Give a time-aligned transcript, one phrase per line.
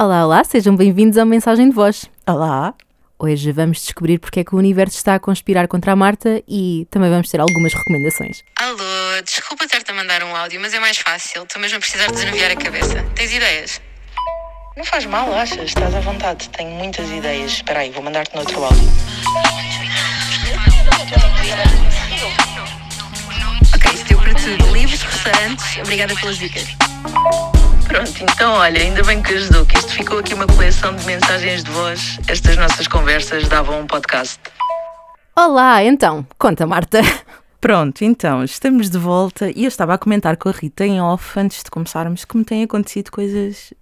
[0.00, 2.08] Olá, olá, sejam bem-vindos à Mensagem de Voz.
[2.24, 2.72] Olá.
[3.18, 6.86] Hoje vamos descobrir porque é que o universo está a conspirar contra a Marta e
[6.88, 8.44] também vamos ter algumas recomendações.
[8.60, 11.42] Alô, desculpa ter-te a mandar um áudio, mas é mais fácil.
[11.42, 13.04] Estou mesmo a precisar de desanuviar a cabeça.
[13.16, 13.80] Tens ideias?
[14.76, 15.64] Não faz mal, achas?
[15.64, 16.48] Estás à vontade.
[16.50, 17.54] Tenho muitas ideias.
[17.54, 18.88] Espera aí, vou mandar-te no outro áudio.
[25.18, 26.64] Restaurantes, obrigada pelas dicas.
[27.88, 31.64] Pronto, então olha, ainda bem que ajudou, que isto ficou aqui uma coleção de mensagens
[31.64, 32.20] de voz.
[32.28, 34.38] Estas nossas conversas davam um podcast.
[35.34, 37.00] Olá, então, conta, Marta.
[37.60, 41.38] Pronto, então, estamos de volta e eu estava a comentar com a Rita em off
[41.38, 43.74] antes de começarmos que me têm acontecido coisas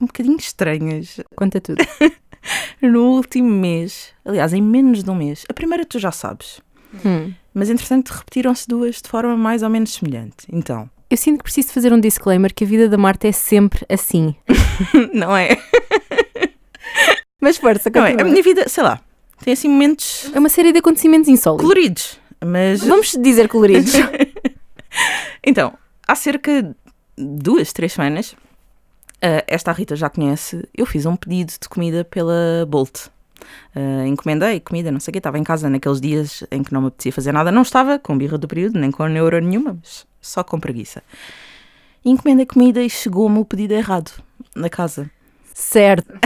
[0.00, 1.84] um bocadinho estranhas Conta tudo.
[2.80, 4.14] no último mês.
[4.24, 5.44] Aliás, em menos de um mês.
[5.50, 6.60] A primeira tu já sabes.
[7.04, 7.32] Hum.
[7.54, 10.46] Mas entretanto repetiram-se duas de forma mais ou menos semelhante.
[10.52, 13.84] Então, Eu sinto que preciso fazer um disclaimer que a vida da Marta é sempre
[13.88, 14.34] assim.
[15.12, 15.56] não é?
[17.40, 18.20] Mas força, Não é?
[18.20, 19.00] A minha vida, sei lá,
[19.44, 21.62] tem assim momentos É uma série de acontecimentos insólitos.
[21.64, 22.20] coloridos.
[22.44, 23.92] Mas Vamos dizer coloridos.
[25.44, 25.72] Então,
[26.06, 26.74] há cerca de
[27.16, 28.34] duas, três semanas,
[29.20, 33.06] eh, esta a Rita já conhece, eu fiz um pedido de comida pela Bolt.
[33.74, 36.80] Eh, encomendei comida, não sei o quê, estava em casa naqueles dias em que não
[36.82, 40.06] me apetecia fazer nada, não estava com birra do período, nem com neuro nenhuma, mas
[40.20, 41.02] só com preguiça.
[42.04, 44.10] Encomendei comida e chegou-me o pedido errado
[44.54, 45.10] na casa.
[45.54, 46.12] certo.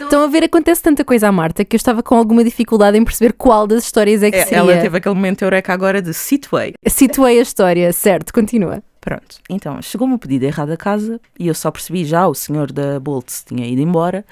[0.00, 3.04] Estão a ver, acontece tanta coisa à Marta que eu estava com alguma dificuldade em
[3.04, 4.58] perceber qual das histórias é que Eh, seria.
[4.58, 6.72] Ela teve aquele momento eureka agora de Seatway.
[6.86, 8.82] Situei a história, certo, continua.
[9.00, 12.70] Pronto, então chegou-me o pedido errado a casa e eu só percebi já o senhor
[12.72, 14.24] da Bolt tinha ido embora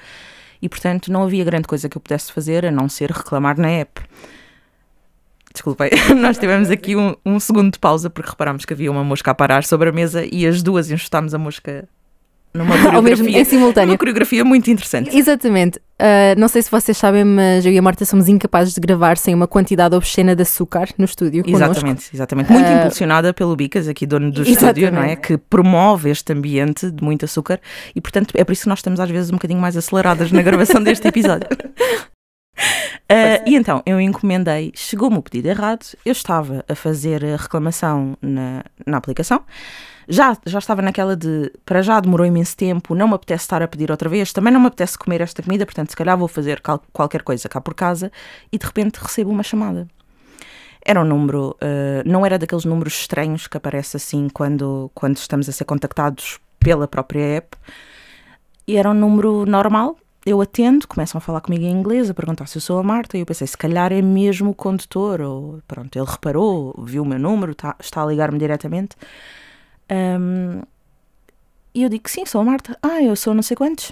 [0.61, 3.69] e portanto não havia grande coisa que eu pudesse fazer a não ser reclamar na
[3.69, 4.01] app.
[5.53, 9.31] Desculpem, nós tivemos aqui um, um segundo de pausa porque reparámos que havia uma mosca
[9.31, 11.87] a parar sobre a mesa e as duas enxutámos a mosca
[12.57, 13.91] numa Ao mesmo, coreografia, em simultâneo.
[13.91, 15.15] uma coreografia muito interessante.
[15.15, 15.79] Exatamente.
[15.99, 19.17] Ah, não sei se vocês sabem, mas eu e a Marta somos incapazes de gravar
[19.17, 21.43] sem uma quantidade obscena de açúcar no estúdio.
[21.43, 21.65] connosco.
[21.71, 22.51] Exatamente, exatamente.
[22.51, 24.79] Muito Ah, impulsionada pelo Bicas, aqui dono do Exatamente.
[24.81, 25.15] estúdio, não é?
[25.15, 27.59] Que promove este ambiente de muito açúcar
[27.95, 30.41] e, portanto, é por isso que nós estamos às vezes um bocadinho mais aceleradas na
[30.41, 31.47] gravação deste episódio.
[33.09, 38.17] Ah, e então, eu encomendei, chegou-me o pedido errado, eu estava a fazer a reclamação
[38.21, 39.41] na, na aplicação,
[40.07, 43.67] já, já estava naquela de, para já demorou imenso tempo, não me apetece estar a
[43.67, 46.61] pedir outra vez, também não me apetece comer esta comida, portanto, se calhar vou fazer
[46.93, 48.11] qualquer coisa cá por casa,
[48.51, 49.87] e de repente recebo uma chamada.
[50.85, 55.49] Era um número, eh, não era daqueles números estranhos que aparece assim quando, quando estamos
[55.49, 57.57] a ser contactados pela própria app.
[58.65, 59.97] E era um número normal.
[60.25, 63.17] Eu atendo, começam a falar comigo em inglês, a perguntar se eu sou a Marta,
[63.17, 67.05] e eu pensei, se calhar é mesmo o condutor, ou pronto, ele reparou, viu o
[67.05, 68.95] meu número, tá- está a ligar-me diretamente.
[69.89, 70.61] Ahm,
[71.73, 72.77] e eu digo sim, sou a Marta.
[72.81, 73.91] Ah, eu sou não sei quantos.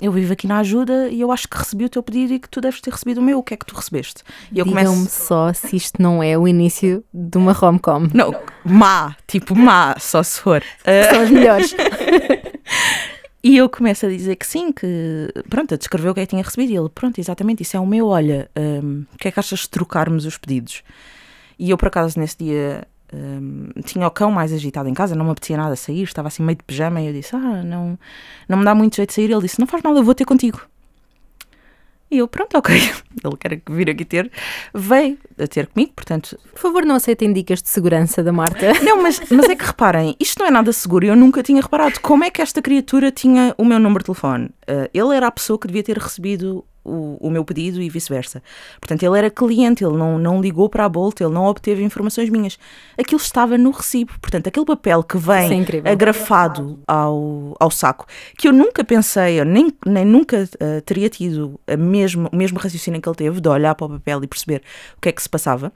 [0.00, 2.48] Eu vivo aqui na ajuda e eu acho que recebi o teu pedido e que
[2.48, 3.38] tu deves ter recebido o meu.
[3.40, 4.22] O que é que tu recebeste?
[4.52, 5.26] E eu Digam-me começo.
[5.26, 8.08] só se isto não é o início de uma rom-com.
[8.14, 8.32] Não,
[8.64, 10.62] má, tipo má, só se for.
[10.84, 11.74] Ah, São as melhores.
[13.42, 14.86] e eu começo a dizer que sim, que
[15.48, 16.70] pronto, a descrever o que é que tinha recebido.
[16.72, 18.06] E ele, pronto, exatamente, isso é o meu.
[18.06, 18.48] Olha,
[19.12, 20.84] o que é que achas de trocarmos os pedidos?
[21.58, 25.24] E eu, por acaso, nesse dia hum, tinha o cão mais agitado em casa, não
[25.24, 27.00] me apetecia nada sair, estava assim meio de pijama.
[27.00, 27.98] E eu disse: Ah, não,
[28.48, 29.30] não me dá muito jeito de sair.
[29.30, 30.60] Ele disse: Não faz mal, eu vou ter contigo.
[32.10, 32.74] E eu, pronto, ok,
[33.24, 34.32] ele quer vir aqui ter,
[34.74, 38.72] veio a ter comigo, portanto, Por favor, não aceitem dicas de segurança da Marta.
[38.82, 41.06] não, mas, mas é que reparem, isto não é nada seguro.
[41.06, 44.46] Eu nunca tinha reparado como é que esta criatura tinha o meu número de telefone.
[44.68, 48.42] Uh, ele era a pessoa que devia ter recebido o, o meu pedido e vice-versa.
[48.80, 52.28] Portanto, ele era cliente, ele não, não ligou para a Bolt, ele não obteve informações
[52.30, 52.58] minhas.
[52.98, 54.12] Aquilo estava no recibo.
[54.20, 55.90] Portanto, aquele papel que é vem incrível.
[55.90, 61.60] agrafado ao, ao saco, que eu nunca pensei, eu nem, nem nunca uh, teria tido
[61.66, 64.62] a mesmo, o mesmo raciocínio que ele teve de olhar para o papel e perceber
[64.96, 65.72] o que é que se passava.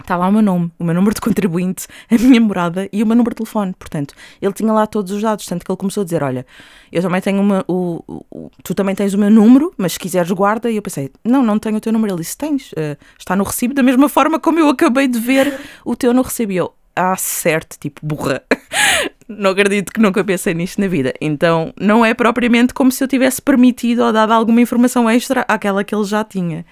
[0.00, 3.06] Está lá o meu nome, o meu número de contribuinte, a minha morada e o
[3.06, 3.74] meu número de telefone.
[3.78, 5.46] Portanto, ele tinha lá todos os dados.
[5.46, 6.44] Tanto que ele começou a dizer: Olha,
[6.90, 7.64] eu também tenho uma.
[7.68, 10.70] O, o- tu também tens o meu número, mas se quiseres, guarda.
[10.70, 12.12] E eu pensei: Não, não tenho o teu número.
[12.14, 15.58] Ele disse: Tens, eh, está no recibo, da mesma forma como eu acabei de ver
[15.84, 16.52] o teu no recibo.
[16.52, 18.42] E eu: Ah, certo, tipo, burra.
[19.28, 21.14] não acredito que nunca pensei nisto na vida.
[21.20, 25.84] Então, não é propriamente como se eu tivesse permitido ou dado alguma informação extra àquela
[25.84, 26.64] que ele já tinha.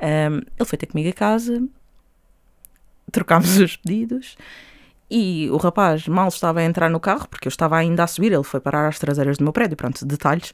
[0.00, 1.60] Ahm, ele foi ter comigo a casa,
[3.10, 4.36] trocámos os pedidos
[5.10, 8.32] e o rapaz mal estava a entrar no carro, porque eu estava ainda a subir,
[8.32, 10.52] ele foi parar às traseiras do meu prédio, pronto, detalhes.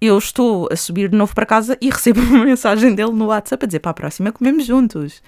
[0.00, 3.64] Eu estou a subir de novo para casa e recebo uma mensagem dele no WhatsApp
[3.64, 5.22] a dizer para a próxima comemos juntos.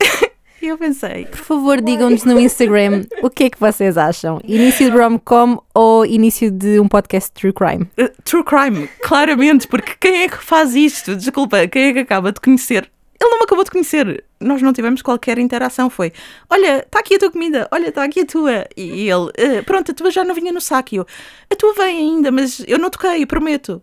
[0.62, 4.40] E eu pensei, Por favor, digam-nos no Instagram o que é que vocês acham.
[4.42, 7.82] Início de rom-com ou início de um podcast true crime?
[7.98, 11.14] Uh, True crime, claramente, porque quem é que faz isto?
[11.16, 12.90] Desculpa, quem é que acaba de conhecer?
[13.24, 14.24] Ele não me acabou de conhecer.
[14.38, 15.88] Nós não tivemos qualquer interação.
[15.88, 16.12] Foi:
[16.50, 18.66] olha, está aqui a tua comida, olha, está aqui a tua.
[18.76, 20.94] E ele: "Uh, pronto, a tua já não vinha no saco.
[20.94, 21.06] E eu:
[21.50, 23.82] a tua vem ainda, mas eu não toquei, prometo.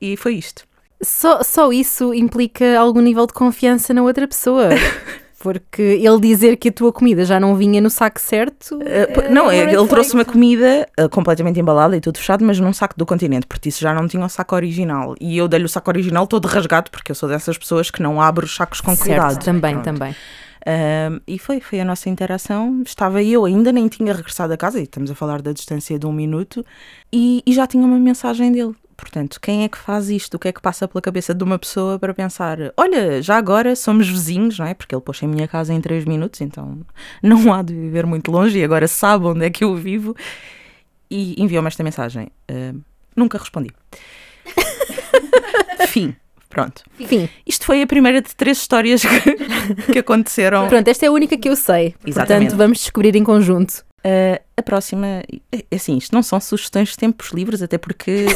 [0.00, 0.64] E foi isto.
[1.02, 4.68] Só, só isso implica algum nível de confiança na outra pessoa.
[5.40, 8.76] Porque ele dizer que a tua comida já não vinha no saco certo.
[8.76, 10.14] Uh, não, é red ele trouxe flag.
[10.14, 13.80] uma comida uh, completamente embalada e tudo fechado, mas num saco do continente, porque isso
[13.80, 15.14] já não tinha o saco original.
[15.18, 18.20] E eu dei-lhe o saco original todo rasgado, porque eu sou dessas pessoas que não
[18.20, 19.42] abro os sacos com Certo, cuidado.
[19.42, 19.84] também, Pronto.
[19.84, 20.14] também.
[20.66, 22.82] Um, e foi, foi a nossa interação.
[22.84, 26.06] Estava eu, ainda nem tinha regressado a casa, e estamos a falar da distância de
[26.06, 26.64] um minuto,
[27.12, 28.74] e, e já tinha uma mensagem dele.
[29.00, 30.34] Portanto, quem é que faz isto?
[30.34, 33.74] O que é que passa pela cabeça de uma pessoa para pensar: olha, já agora
[33.74, 34.74] somos vizinhos, não é?
[34.74, 36.80] Porque ele pôs em minha casa em três minutos, então
[37.22, 40.14] não há de viver muito longe e agora sabe onde é que eu vivo.
[41.10, 42.28] E enviou-me esta mensagem.
[42.50, 42.82] Um,
[43.16, 43.70] nunca respondi.
[45.88, 46.14] Fim.
[46.50, 46.82] Pronto.
[46.98, 50.66] Enfim, Isto foi a primeira de três histórias que, que aconteceram.
[50.68, 51.94] pronto, esta é a única que eu sei.
[52.04, 52.48] Exatamente.
[52.50, 53.84] Portanto, vamos descobrir em conjunto.
[54.04, 58.26] Uh, a próxima, é assim, isto não são sugestões de tempos livres, até porque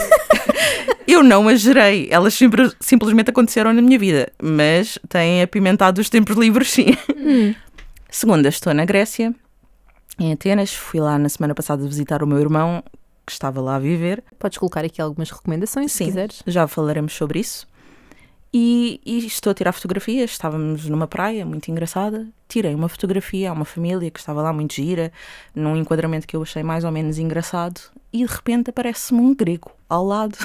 [1.09, 6.09] eu não as gerei, elas sempre- simplesmente aconteceram na minha vida, mas têm apimentado os
[6.09, 6.97] tempos livres, sim.
[8.11, 9.35] Segunda, estou na Grécia,
[10.19, 12.83] em Atenas, fui lá na semana passada visitar o meu irmão,
[13.27, 14.23] que estava lá a viver.
[14.39, 16.05] Podes colocar aqui algumas recomendações, se Sim.
[16.07, 16.43] quiseres.
[16.47, 17.67] Já falaremos sobre isso.
[18.57, 20.31] E, e estou a tirar fotografias.
[20.31, 22.29] Estávamos numa praia muito engraçada.
[22.49, 25.13] Tirei uma fotografia a uma família que estava lá muito gira,
[25.53, 27.81] num enquadramento que eu achei mais ou menos engraçado.
[28.13, 30.39] E de repente aparece-me um grego ao lado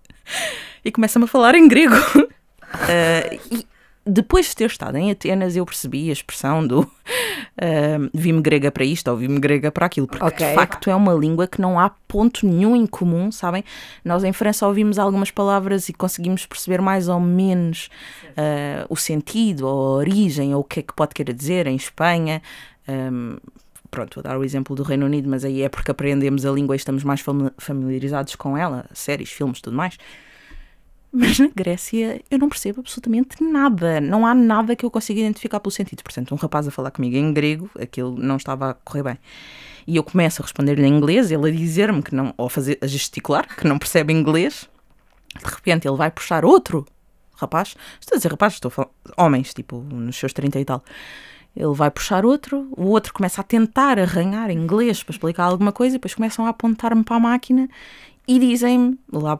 [0.82, 1.94] e começa-me a falar em grego.
[2.76, 3.64] Ah, e
[4.06, 6.82] depois de ter estado em Atenas, eu percebi a expressão do
[7.58, 10.46] ah, vi-me grega para isto ou vi-me grega para aquilo, porque Ok.
[10.46, 13.64] de facto é uma língua que não há ponto nenhum em comum, sabem?
[14.04, 17.88] Nós em França ouvimos algumas palavras e conseguimos perceber mais ou menos
[18.36, 21.76] ah, o sentido, ou a origem, ou o que é que pode querer dizer em
[21.76, 22.42] Espanha.
[22.86, 23.38] Ahm,
[23.90, 26.74] pronto, vou dar o exemplo do Reino Unido, mas aí é porque aprendemos a língua
[26.74, 29.96] e estamos mais fami- familiarizados com ela, séries, filmes, tudo mais.
[31.16, 34.00] Mas na Grécia eu não percebo absolutamente nada.
[34.00, 36.02] Não há nada que eu consiga identificar pelo sentido.
[36.02, 39.18] Portanto, um rapaz a falar comigo em grego, aquilo não estava a correr bem.
[39.86, 42.78] E eu começo a responder-lhe em inglês, ele a dizer-me que não, ou a, fazer,
[42.80, 44.68] a gesticular, que não percebe inglês.
[45.38, 46.84] De repente ele vai puxar outro
[47.36, 47.76] rapaz.
[48.00, 50.82] Estou a dizer rapaz, estou a falar homens, tipo, nos seus 30 e tal.
[51.54, 55.94] Ele vai puxar outro, o outro começa a tentar arranhar inglês para explicar alguma coisa,
[55.94, 57.68] e depois começam a apontar-me para a máquina
[58.26, 59.38] e dizem-me lá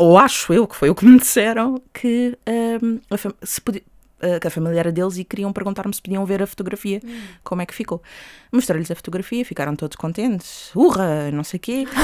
[0.00, 2.36] ou acho eu que foi o que me disseram, que,
[3.18, 3.89] fam- se podi- eh,
[4.40, 7.00] que a família era deles e queriam perguntar-me se podiam ver a fotografia,
[7.42, 8.02] como é que ficou.
[8.52, 11.86] Mostrei-lhes a fotografia, ficaram todos contentes, urra, não sei o quê.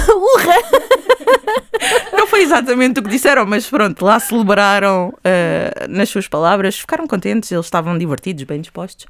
[2.12, 7.06] Não foi exatamente o que disseram, mas pronto, lá celebraram eh, nas suas palavras, ficaram
[7.06, 9.06] contentes, eles estavam divertidos, bem dispostos.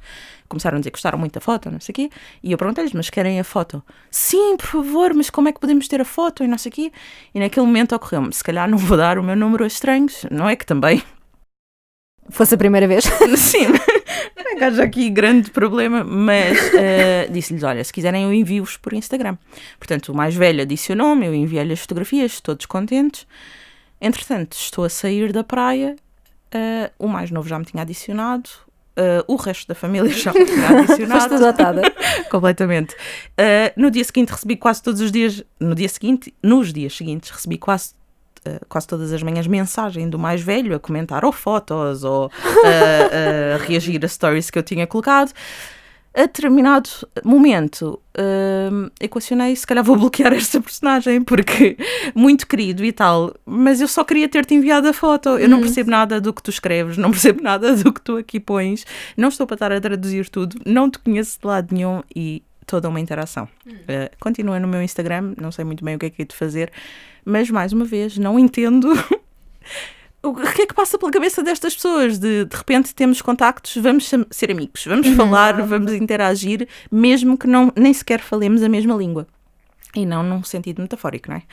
[0.47, 2.09] Começaram a dizer que gostaram muito da foto, não sei o quê.
[2.43, 3.83] E eu perguntei-lhes, mas querem a foto?
[4.09, 6.73] Sim, por favor, mas como é que podemos ter a foto e não sei o
[6.73, 6.91] quê?
[7.33, 10.47] E naquele momento ocorreu-me, se calhar não vou dar o meu número a estranhos, não
[10.47, 11.01] é que também
[12.29, 13.05] Fosse a primeira vez.
[13.37, 18.77] Sim, não é haja aqui grande problema, mas eh, disse-lhes: olha, se quiserem, eu envio-vos
[18.77, 19.37] por Instagram.
[19.79, 23.25] Portanto, o mais velho adicionou-me, eu enviei-lhe as fotografias, todos contentes.
[24.01, 25.95] Entretanto, estou a sair da praia,
[26.51, 28.49] eh, o mais novo já me tinha adicionado.
[28.99, 31.81] eh, o resto da família já me tinha adicionado adotada.
[32.31, 32.95] completamente.
[33.39, 37.29] Uh, no dia seguinte recebi quase todos os dias, no dia seguinte, nos dias seguintes,
[37.29, 37.93] recebi quase
[38.47, 43.55] uh, quase todas as manhãs mensagem do mais velho a comentar ou fotos ou uh,
[43.55, 45.31] a reagir a stories que eu tinha colocado.
[46.17, 46.89] A determinado
[47.23, 51.77] momento, uh, equacionei se calhar vou bloquear esta personagem porque
[52.15, 55.29] muito querido e tal, mas eu só queria ter-te enviado a foto.
[55.37, 58.39] Eu não percebo nada do que tu escreves, não percebo nada do que tu aqui
[58.39, 58.83] pões,
[59.15, 62.87] não estou para estar a traduzir tudo, não te conheço de lado nenhum e toda
[62.87, 63.47] uma interação.
[63.65, 66.35] Uh, continua no meu Instagram, não sei muito bem o que é que é de
[66.35, 66.71] fazer,
[67.25, 68.89] mas mais uma vez, não entendo.
[70.23, 72.17] O que é que passa pela cabeça destas pessoas?
[72.17, 77.71] De, de repente temos contactos, vamos ser amigos, vamos falar, vamos interagir, mesmo que não,
[77.77, 79.27] nem sequer falemos a mesma língua.
[79.95, 81.43] E não num sentido metafórico, não é?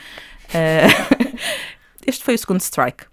[0.48, 1.38] Uh,
[2.06, 3.04] este foi o segundo strike.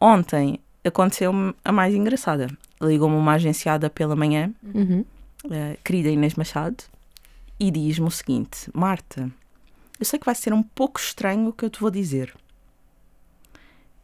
[0.00, 2.46] Ontem aconteceu-me a mais engraçada.
[2.80, 5.04] Ligou-me uma agenciada pela manhã, Uhum.
[5.46, 6.76] uh, querida Inês Machado,
[7.64, 9.30] e diz-me o seguinte: Marta,
[9.98, 12.34] eu sei que vai ser um pouco estranho o que eu te vou dizer.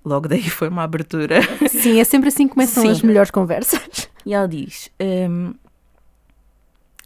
[0.03, 1.41] Logo daí foi uma abertura.
[1.69, 2.91] Sim, é sempre assim que começam Sim.
[2.91, 4.09] as melhores conversas.
[4.27, 5.55] E ela diz: hum,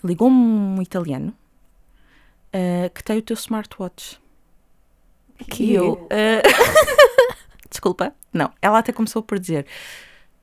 [0.03, 1.33] ligou-me um italiano
[2.53, 4.21] ah, que tem o teu smartwatch.
[5.49, 6.09] Que E eu.
[6.11, 6.43] ah,
[7.71, 8.13] Desculpa.
[8.33, 9.65] Não, ela até começou por dizer: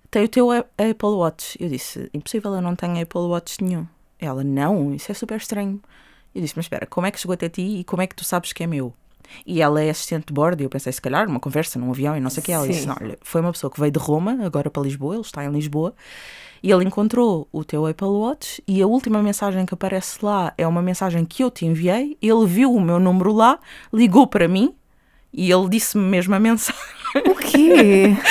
[0.10, 1.58] tem o teu Apple Watch.
[1.60, 3.86] Eu disse: impossível, eu não tenho Apple Watch nenhum.
[4.22, 5.82] Ela: não, isso é super estranho.
[6.34, 8.24] Eu disse: mas espera, como é que chegou até ti e como é que tu
[8.24, 8.94] sabes que é meu?
[9.46, 12.18] E ela é assistente de bordo, e eu pensei, se calhar, numa conversa, num avião
[12.18, 12.52] e não sei o que.
[12.52, 12.88] Ela disse: Sim.
[12.88, 15.52] não, olha, foi uma pessoa que veio de Roma, agora para Lisboa, ele está em
[15.52, 15.96] Lisboa,
[16.64, 20.68] e ele encontrou o teu Apple Watch e a última mensagem que aparece lá é
[20.68, 22.18] uma mensagem que eu te enviei.
[22.22, 23.60] Ele viu o meu número lá,
[23.92, 24.76] ligou para mim
[25.34, 27.01] e ele disse-me mesmo a mensagem.
[27.16, 28.16] O quê?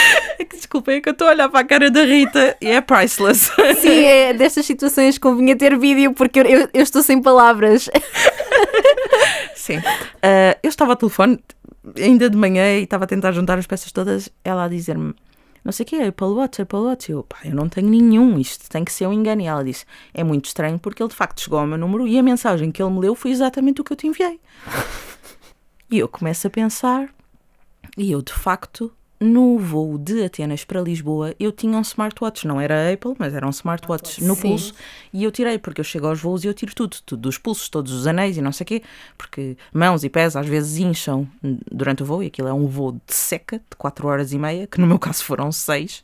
[0.50, 2.80] Que desculpa, é que eu estou a olhar para a cara da Rita e é
[2.80, 3.52] priceless.
[3.78, 7.88] Sim, é, destas situações convinha ter vídeo porque eu, eu- eu estou sem palavras.
[9.54, 9.78] Sim.
[10.22, 11.38] Ah, eu estava ao telefone
[11.96, 14.28] ainda de manhã e estava a tentar juntar as peças todas.
[14.44, 15.14] Ela a dizer-me.
[15.62, 17.12] Não sei o que é, Apple Watch, Apple Watch.
[17.12, 19.42] Eu, pá, eu não tenho nenhum, isto tem que ser um engano.
[19.42, 19.84] E ela disse:
[20.14, 22.82] é muito estranho porque ele de facto chegou ao meu número e a mensagem que
[22.82, 24.40] ele me leu foi exatamente o que eu te enviei.
[25.90, 27.08] E eu começo a pensar,
[27.96, 28.92] e eu de facto,
[29.22, 33.46] no voo de Atenas para Lisboa, eu tinha um smartwatch, não era Apple, mas era
[33.46, 34.40] um smartwatch no Sim.
[34.40, 34.72] pulso,
[35.12, 37.68] e eu tirei, porque eu chego aos voos e eu tiro tudo, tudo dos pulsos,
[37.68, 38.82] todos os anéis e não sei o quê,
[39.18, 41.28] porque mãos e pés às vezes incham
[41.70, 44.66] durante o voo, e aquilo é um voo de seca, de 4 horas e meia,
[44.66, 46.02] que no meu caso foram 6,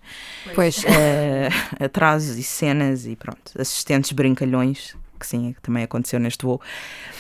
[0.55, 0.85] Pois.
[0.85, 1.49] eh,
[1.83, 6.61] atrasos e cenas e pronto, assistentes brincalhões, que sim, que também aconteceu neste voo.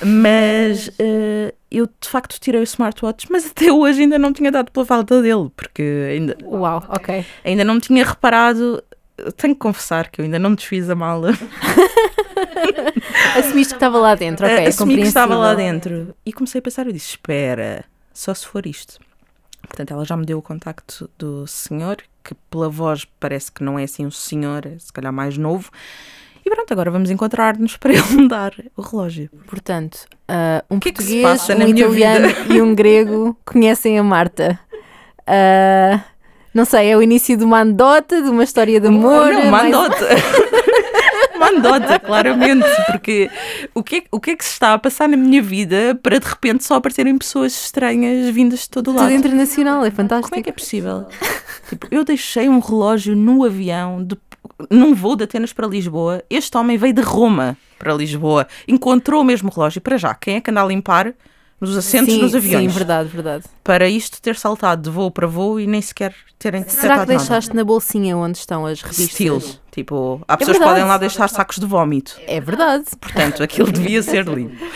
[0.05, 4.71] Mas eh, eu de facto tirei o smartwatch, mas até hoje ainda não tinha dado
[4.71, 7.25] pela falta dele, porque ainda, Uau, ok.
[7.45, 8.83] ainda não me tinha reparado.
[9.37, 11.31] Tenho que confessar que eu ainda não desfiz a mala.
[13.37, 14.59] Assumiste que estava lá dentro, ok.
[14.59, 16.15] Eh, Assumi que estava lá dentro.
[16.25, 18.99] E comecei a pensar, eu disse, espera, só se for isto.
[19.63, 23.79] Portanto, ela já me deu o contacto do senhor, que pela voz parece que não
[23.79, 25.71] é assim um senhor, é se calhar mais novo.
[26.47, 29.29] E pronto, agora vamos encontrar-nos para ele me dar o relógio.
[29.49, 32.73] Portanto, ah, um que é que se português, passa um na minha italiano e um
[32.73, 34.57] grego conhecem a Marta.
[35.27, 36.01] Ah,
[36.55, 39.33] não sei, é o início de uma anedota, de uma história de amor.
[39.33, 40.07] não, mais- mandota.
[41.39, 42.67] mandota, claramente.
[42.87, 43.29] Porque
[43.75, 46.19] o que, é, o que é que se está a passar na minha vida para
[46.19, 49.09] de repente só aparecerem pessoas estranhas vindas de todo o lado?
[49.09, 50.29] Tudo internacional, é fantástico.
[50.31, 51.07] Como é que é possível?
[51.69, 54.17] tipo, eu deixei um relógio no avião, de,
[54.71, 56.23] num voo de Atenas para Lisboa.
[56.31, 59.81] Este homem veio de Roma para Lisboa, encontrou o mesmo relógio.
[59.81, 61.13] Para já, quem é que anda a limpar
[61.61, 62.73] nos assentos sim, dos aviões?
[62.73, 63.45] Sim, verdade, verdade.
[63.63, 66.99] Para isto ter saltado de voo para voo e nem sequer terem Será que tratado
[66.99, 67.19] nada.
[67.19, 69.09] deixaste na bolsinha onde estão as revistas?
[69.09, 69.61] Estilos.
[69.71, 70.81] Tipo, há pessoas que verdade.
[70.81, 72.19] podem lá deixar sacos de vómito.
[72.27, 72.85] É verdade.
[73.01, 74.57] Portanto, aquilo devia ser limpo.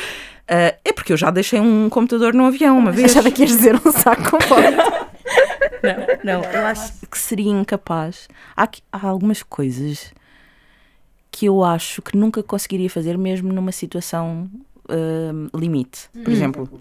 [0.52, 3.12] Ah, é porque eu já deixei um computador no avião uma vez.
[3.12, 4.66] Achava que ias dizer um saco com fome.
[6.24, 8.28] Não, eu acho que seria incapaz.
[8.56, 10.12] Há, há algumas coisas
[11.30, 14.50] que eu acho que nunca conseguiria fazer, mesmo numa situação
[14.88, 16.08] hum, limite.
[16.12, 16.80] Por exemplo,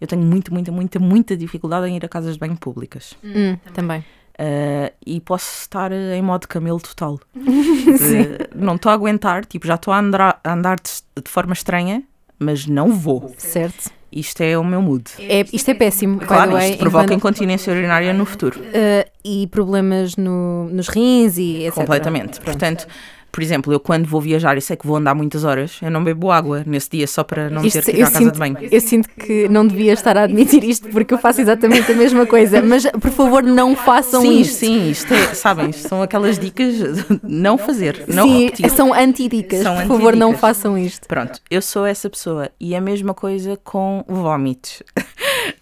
[0.00, 3.14] eu tenho muita, muita, muita, muita dificuldade em ir a casas de banho públicas.
[3.22, 4.00] Hum, também.
[4.32, 7.20] Uh, e posso estar em modo camelo total.
[7.34, 11.52] De- não estou a aguentar, tipo, já estou a andar, a andar de, de forma
[11.52, 12.02] estranha,
[12.38, 13.32] mas não vou.
[13.38, 13.92] Certo.
[14.12, 15.04] Isto é o meu mood.
[15.20, 16.18] É, isto é péssimo.
[16.20, 18.60] Claro, way, isto provoca enquanto- incontinência urinária no futuro.
[18.60, 21.74] Uh, e problemas no- nos rins e etc.
[21.74, 22.32] Completamente.
[22.40, 22.44] Pronto.
[22.44, 22.86] Portanto,
[23.32, 26.04] por exemplo, eu quando vou viajar e sei que vou andar muitas horas, eu não
[26.04, 28.32] bebo água nesse dia só para não Isto- ter que ir eu, à casa sinto,
[28.34, 28.58] de banho.
[28.70, 32.26] eu sinto que não devia estar a admitir isto porque eu faço exatamente a mesma
[32.26, 32.60] coisa.
[32.62, 34.54] Mas, por favor, não façam Sim, isto.
[34.58, 38.70] sim, isto é, sabem, isto são aquelas dicas de não fazer, não Sim, repetir.
[38.70, 39.62] são antidicas.
[39.62, 41.08] São por favor, não façam isto.
[41.08, 44.82] Pronto, eu sou essa pessoa e a mesma coisa com vómitos.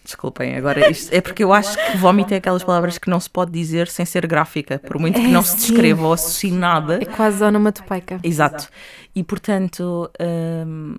[0.05, 3.31] Desculpem, agora isto é porque eu acho que vómito é aquelas palavras que não se
[3.31, 5.69] pode dizer sem ser gráfica, por muito que É, não se sim.
[5.69, 6.99] descreva ou associe nada.
[7.01, 8.19] É quase onomatopaica.
[8.23, 8.69] Exato.
[9.15, 10.11] E portanto,
[10.67, 10.97] hum,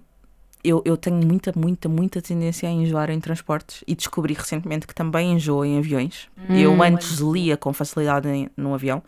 [0.64, 4.94] eu, eu tenho muita, muita, muita tendência a enjoar em transportes e descobri recentemente que
[4.94, 6.28] também enjoo em aviões.
[6.50, 9.02] Eu antes lia com facilidade em, no avião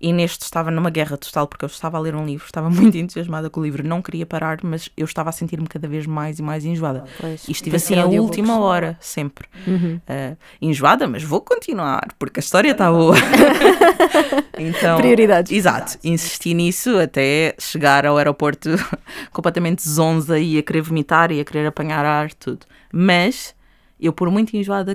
[0.00, 2.96] e neste estava numa guerra total porque eu estava a ler um livro, estava muito
[2.96, 6.38] entusiasmada com o livro, não queria parar, mas eu estava a sentir-me cada vez mais
[6.38, 7.04] e mais enjoada.
[7.20, 9.48] Pois, E estive assim a última hora, sempre.
[9.66, 10.00] Uhum.
[10.06, 13.16] Ah, enjoada, mas vou continuar, porque a história está boa.
[14.58, 15.52] então, Prioridades.
[15.52, 18.70] Exato, insisti nisso até chegar ao aeroporto
[19.32, 22.66] completamente zonza e a querer vomitar e a querer apanhar ar, tudo.
[22.92, 23.54] Mas
[24.00, 24.94] eu, por muito enjoada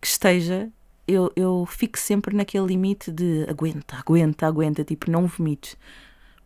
[0.00, 0.68] que esteja,
[1.06, 5.76] eu, eu fico sempre naquele limite de aguenta, aguenta, aguenta, tipo, não vomites.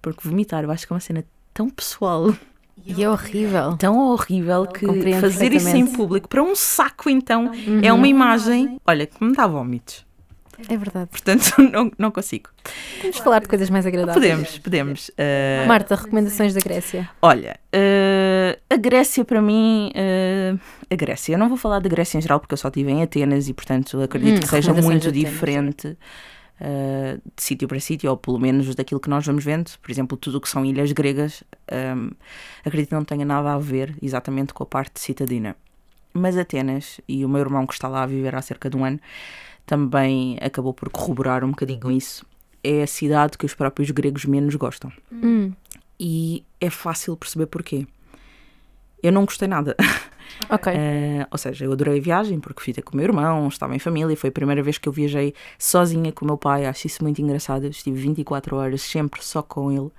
[0.03, 2.35] Porque vomitar eu acho que é uma cena tão pessoal,
[2.85, 3.77] E é horrível.
[3.77, 7.51] tão horrível que Compreendo fazer isso em público para um saco então
[7.83, 10.05] é uma imagem, olha, que me dá vómitos.
[10.71, 11.11] É verdade.
[11.11, 12.49] Portanto, não, não consigo.
[13.03, 14.15] Vamos falar de coisas mais agradáveis.
[14.25, 15.11] Podemos, podemos.
[15.19, 17.11] eh, Marta, recomendações da Grécia.
[17.21, 18.06] Olha, eh,
[18.77, 20.55] a Grécia para mim, eh,
[20.91, 23.03] a Grécia, eu não vou falar da Grécia em geral porque eu só estive em
[23.03, 25.97] Atenas e portanto acredito Hum, que seja muito diferente
[26.61, 29.71] eh, de sítio para sítio, ou pelo menos daquilo que nós vamos vendo.
[29.83, 32.11] Por exemplo, tudo o que são ilhas gregas, ehm,
[32.65, 35.55] acredito que não tenha nada a ver exatamente com a parte citadina.
[36.15, 38.85] Mas Atenas, e o meu irmão que está lá a viver há cerca de um
[38.87, 38.99] ano,
[39.67, 42.25] também acabou por corroborar um bocadinho isso.
[42.65, 45.53] É a cidade que os próprios gregos menos gostam Hum,
[46.01, 47.87] e é fácil perceber porquê.
[49.03, 49.77] Eu não gostei nada.
[50.51, 50.73] ok.
[50.75, 53.75] Eh, ou seja, eu adorei a viagem porque fui ter com o meu irmão, estava
[53.75, 54.17] em família.
[54.17, 56.67] Foi a primeira vez que eu viajei sozinha com o meu pai.
[56.67, 57.65] Acho isso muito engraçado.
[57.65, 59.91] Eu estive 24 horas sempre só com ele.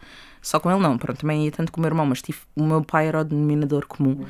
[0.47, 2.63] Só com ele não, pronto, também ia tanto com o meu irmão, mas tive, o
[2.63, 4.25] meu pai era o denominador comum.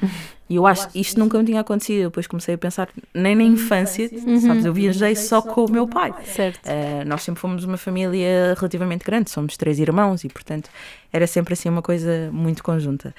[0.50, 1.97] E eu acho que isto nunca me tinha acontecido.
[1.97, 4.09] Eu depois comecei a pensar, nem na infância,
[4.39, 4.65] sabes?
[4.65, 6.13] Eu viajei só com o meu pai.
[6.25, 6.65] Certo.
[6.65, 10.69] Uh, nós sempre fomos uma família relativamente grande, somos três irmãos e, portanto,
[11.13, 13.13] era sempre assim uma coisa muito conjunta.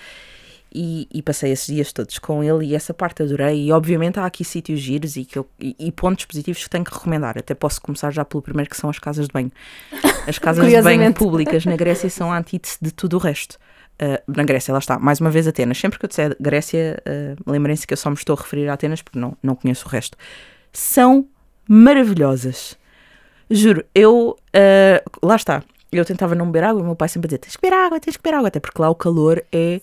[0.74, 3.66] E, e passei esses dias todos com ele e essa parte adorei.
[3.66, 6.84] E, obviamente, há aqui sítios giros e, que eu- e- e pontos positivos que tenho
[6.84, 7.38] que recomendar.
[7.38, 9.50] Até posso começar já pelo primeiro, que são as casas de banho.
[10.26, 13.56] As casas de banho públicas na Grécia são a antítese de tudo o resto.
[14.00, 15.78] Uh, na Grécia, lá está, mais uma vez Atenas.
[15.78, 18.74] Sempre que eu disser Grécia, uh, lembrem-se que eu só me estou a referir a
[18.74, 20.16] Atenas porque não, não conheço o resto.
[20.72, 21.26] São
[21.82, 22.76] maravilhosas.
[23.50, 24.36] Juro, eu.
[24.54, 25.62] uh, lá está.
[25.90, 27.98] Eu tentava não beber água e o meu pai sempre dizia: tens que beber água,
[27.98, 28.48] tens que beber água.
[28.48, 29.80] Até porque lá o calor é,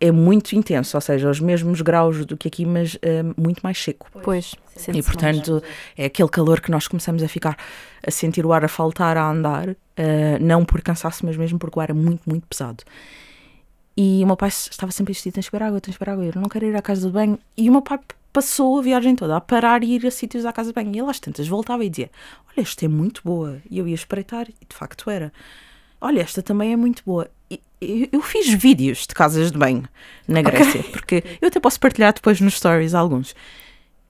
[0.00, 3.82] é muito intenso, ou seja, aos mesmos graus do que aqui, mas uh, muito mais
[3.82, 4.08] seco.
[4.22, 4.54] Pois.
[4.76, 5.06] E sente-se mais.
[5.06, 5.62] portanto
[5.96, 7.56] é aquele calor que nós começamos a ficar
[8.06, 11.78] a sentir o ar a faltar a andar, eh, não por cansaço, mas mesmo porque
[11.78, 12.84] o ar é muito, muito pesado.
[13.96, 16.12] E o meu pai estava sempre a insistir: tens que beber água, tens que beber
[16.12, 16.24] água.
[16.24, 17.36] Eu não quero ir à casa de banho.
[17.56, 17.98] E o meu pai
[18.32, 20.94] passou a viagem toda a parar e ir a sítios à casa de banho.
[20.94, 22.08] E ele às tantas voltava e dizia:
[22.48, 23.60] Olha, esta é muito boa.
[23.68, 25.32] E eu ia espreitar, e de facto era.
[26.00, 27.28] Olha, esta também é muito boa.
[27.80, 29.84] Eu, fiz vídeos de casas de banho
[30.26, 33.34] na Grécia, porque eu até posso partilhar depois nos stories alguns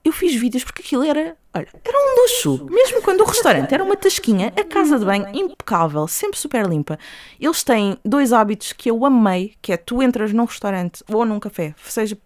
[0.03, 2.67] eu fiz vídeos porque aquilo era, olha, era um luxo.
[2.69, 6.97] Mesmo quando o restaurante era uma tasquinha, a casa de banho impecável, sempre super limpa.
[7.39, 11.39] Eles têm dois hábitos que eu amei, que é tu entras num restaurante ou num
[11.39, 12.17] café, seja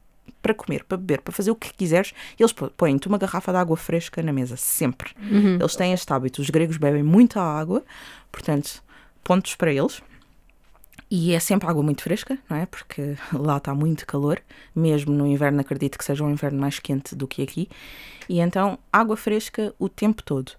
[0.41, 3.77] para comer, para beber, para fazer o que quiseres, eles põem-te uma garrafa de água
[3.77, 5.11] fresca na mesa, sempre.
[5.59, 6.41] Eles têm este hábito.
[6.41, 7.83] Os gregos bebem muita água,
[8.31, 8.83] portanto,
[9.23, 10.01] pontos para eles.
[11.09, 12.65] E é sempre água muito fresca, não é?
[12.65, 14.41] Porque lá está muito calor,
[14.75, 17.69] mesmo no inverno, acredito que seja um inverno mais quente do que aqui.
[18.27, 20.53] E então, água fresca o tempo todo.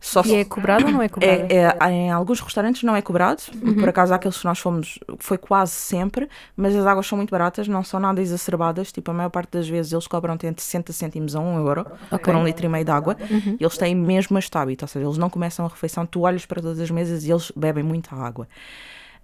[0.00, 1.46] Só E é cobrado ou não é cobrado?
[1.48, 3.40] é, é- em alguns restaurantes não é cobrado,
[3.78, 7.68] por acaso aqueles que nós fomos foi quase sempre, mas as águas são muito baratas,
[7.68, 11.36] não são nada exacerbadas, tipo a maior parte das vezes eles cobram entre 60 cêntimos
[11.36, 11.86] a 1 euro
[12.24, 13.16] por um litro e meio de água,
[13.60, 16.44] e eles têm mesmo este hábito, ou seja, eles não começam a refeição, tu olhas
[16.44, 18.48] para todas as mesas e eles bebem muita água.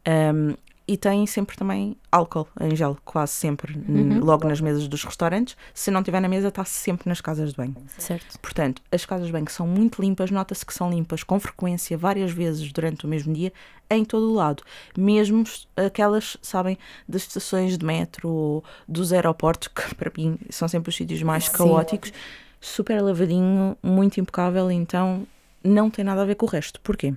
[0.07, 0.55] Um,
[0.91, 5.55] e têm sempre também álcool em gel, quase sempre, n- logo nas mesas dos restaurantes.
[5.75, 7.77] Se não tiver na mesa, está sempre nas casas de banho.
[7.99, 8.39] Certo.
[8.41, 12.31] Portanto, as casas de banho são muito limpas, nota-se que são limpas com frequência, várias
[12.31, 13.53] vezes durante o mesmo dia,
[13.91, 14.63] em todo o lado.
[14.97, 15.45] Mesmo
[15.77, 20.97] aquelas, sabem, das estações de metro ou dos aeroportos, que para mim são sempre os
[20.97, 21.53] sítios mais Sim.
[21.53, 22.15] caóticos,
[22.59, 25.27] super lavadinho, muito impecável, então
[25.63, 26.81] não tem nada a ver com o resto.
[26.81, 27.13] Porquê?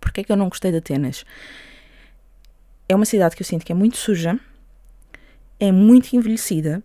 [0.00, 1.24] Porquê é que eu não gostei de Atenas?
[2.88, 4.38] É uma cidade que eu sinto que é muito suja,
[5.58, 6.82] é muito envelhecida.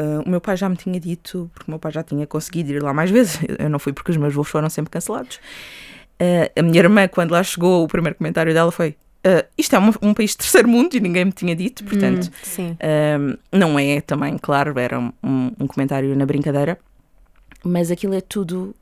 [0.00, 2.72] Uh, o meu pai já me tinha dito, porque o meu pai já tinha conseguido
[2.72, 3.38] ir lá mais vezes.
[3.58, 5.36] Eu não fui porque os meus voos foram sempre cancelados.
[6.20, 9.78] Uh, a minha irmã, quando lá chegou, o primeiro comentário dela foi: uh, Isto é
[9.78, 12.28] um, um país de terceiro mundo e ninguém me tinha dito, portanto.
[12.28, 12.76] Hum, sim.
[13.52, 15.12] Um, não é também, claro, era um,
[15.60, 16.78] um comentário na brincadeira,
[17.62, 18.74] mas aquilo é tudo.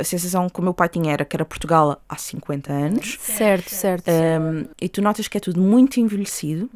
[0.00, 3.18] A sensação que o meu pai tinha era que era Portugal há 50 anos.
[3.20, 4.10] Certo, certo.
[4.10, 6.70] Um, e tu notas que é tudo muito envelhecido,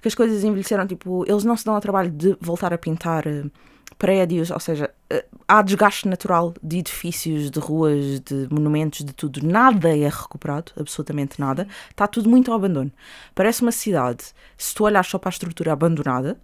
[0.00, 3.26] que as coisas envelheceram, tipo, eles não se dão ao trabalho de voltar a pintar
[3.26, 3.44] eh,
[3.98, 9.46] prédios, ou seja, eh, há desgaste natural de edifícios, de ruas, de monumentos, de tudo.
[9.46, 11.66] Nada é recuperado, absolutamente nada.
[11.90, 12.92] Está tudo muito ao abandono.
[13.34, 14.24] Parece uma cidade,
[14.56, 16.38] se tu olhas só para a estrutura abandonada,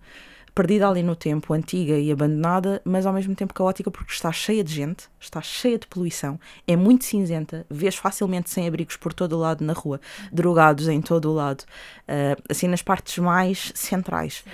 [0.55, 4.63] perdida ali no tempo, antiga e abandonada, mas ao mesmo tempo caótica porque está cheia
[4.63, 9.35] de gente, está cheia de poluição, é muito cinzenta, vês facilmente sem abrigos por todo
[9.35, 11.65] o lado na rua, drogados em todo o lado,
[12.07, 14.45] ah, assim nas partes mais centrais.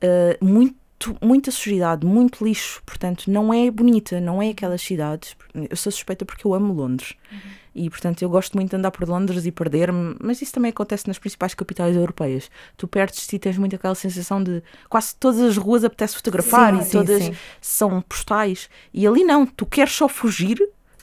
[0.00, 0.76] Ah, muito,
[1.20, 5.36] muita sujidade, muito lixo, portanto não é bonita, não é aquelas cidades.
[5.54, 7.14] Eu sou suspeita porque eu amo Londres.
[7.74, 11.08] E, portanto, eu gosto muito de andar por Londres e perder-me, mas isso também acontece
[11.08, 12.50] nas principais capitais europeias.
[12.76, 16.80] Tu perdes-te e tens muito aquela sensação de quase todas as ruas apetece fotografar Sim,
[16.80, 17.34] e sim, todas sim.
[17.60, 18.68] são postais.
[18.92, 20.58] E ali não, tu queres só fugir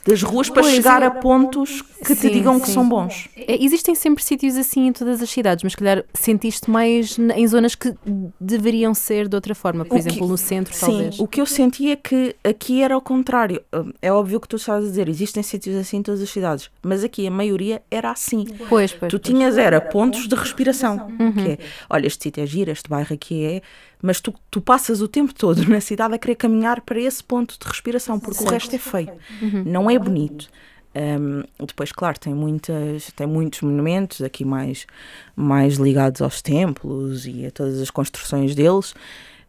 [0.06, 2.72] das ruas para Pois, chegar a pontos que Sim, te digam que sim.
[2.74, 3.28] são bons.
[3.36, 7.46] É, Existem sempre sítios assim em todas as cidades, mas se calhar sentiste mais em
[7.46, 7.94] zonas que
[8.40, 9.84] deveriam ser de outra forma.
[9.84, 11.18] Por O exemplo, que- no centro, Sim, talvez.
[11.20, 13.62] o que eu senti é que aqui era ao contrário.
[14.00, 17.04] É óbvio que tu estás a dizer, existem sítios assim em todas as cidades, mas
[17.04, 18.44] aqui a maioria era assim.
[18.68, 19.10] Pois, pois.
[19.10, 19.22] Tu pois.
[19.34, 21.32] tinhas era pontos de respiração, Uhum.
[21.32, 23.62] que é, olha, este sítio é giro, este bairro aqui é,
[24.02, 27.56] mas tu, tu passas o tempo todo na cidade a querer caminhar para esse ponto
[27.58, 29.62] de respiração, porque o resto é feio, Uhum.
[29.64, 30.48] não é bonito.
[30.94, 34.86] Um, depois, claro, tem, muitas, tem muitos monumentos aqui mais,
[35.34, 38.92] mais ligados aos templos e a todas as construções deles,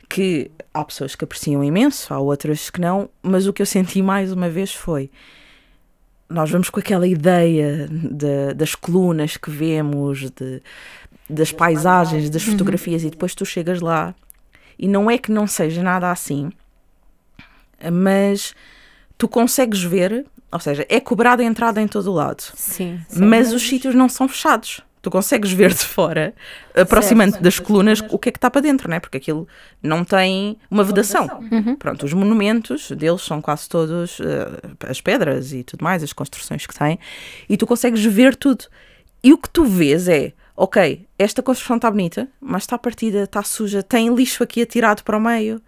[0.07, 4.01] que há pessoas que apreciam imenso, há outras que não, mas o que eu senti
[4.01, 5.09] mais uma vez foi
[6.29, 10.61] nós vamos com aquela ideia de- das colunas que vemos, de,
[11.29, 14.15] das paisagens, das fotografias, e depois tu chegas lá
[14.83, 16.51] e não é que não seja nada assim,
[17.89, 18.53] mas
[19.17, 23.23] tu consegues ver, ou seja, é cobrada a entrada em todo o lado, Sim, sim.
[23.23, 24.81] mas os sítios não são fechados.
[25.01, 26.33] Tu consegues ver de fora,
[26.75, 28.99] aproximando das colunas, o que é que está para dentro, não é?
[28.99, 29.47] Porque aquilo
[29.81, 31.27] não tem uma vedação.
[31.79, 36.65] Pronto, os monumentos deles são quase todos eh, as pedras e tudo mais, as construções
[36.65, 36.99] que têm,
[37.49, 38.65] e tu consegues ver tudo.
[39.23, 43.43] E o que tu vês é, ok, esta construção está bonita, mas está partida, está
[43.43, 45.61] suja, tem lixo aqui atirado para o meio.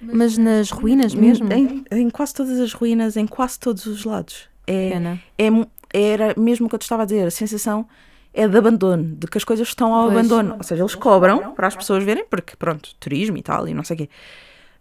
[0.00, 1.50] Mas nas ruínas mesmo?
[1.52, 4.48] Em, em quase todas as ruínas, em quase todos os lados.
[4.66, 5.20] É, Pena.
[5.38, 5.48] é,
[5.92, 7.86] era mesmo o que eu te estava a dizer, a sensação
[8.34, 10.18] é de abandono, de que as coisas estão ao Pois.
[10.18, 10.56] abandono.
[10.58, 13.82] Ou seja, eles cobram para as pessoas verem, porque pronto, turismo e tal, e não
[13.82, 14.10] sei o quê.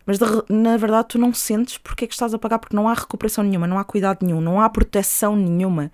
[0.05, 2.87] Mas de na verdade tu não sentes porque é que estás a pagar, porque não
[2.87, 5.89] há recuperação nenhuma, não há cuidado nenhum, não há proteção nenhuma.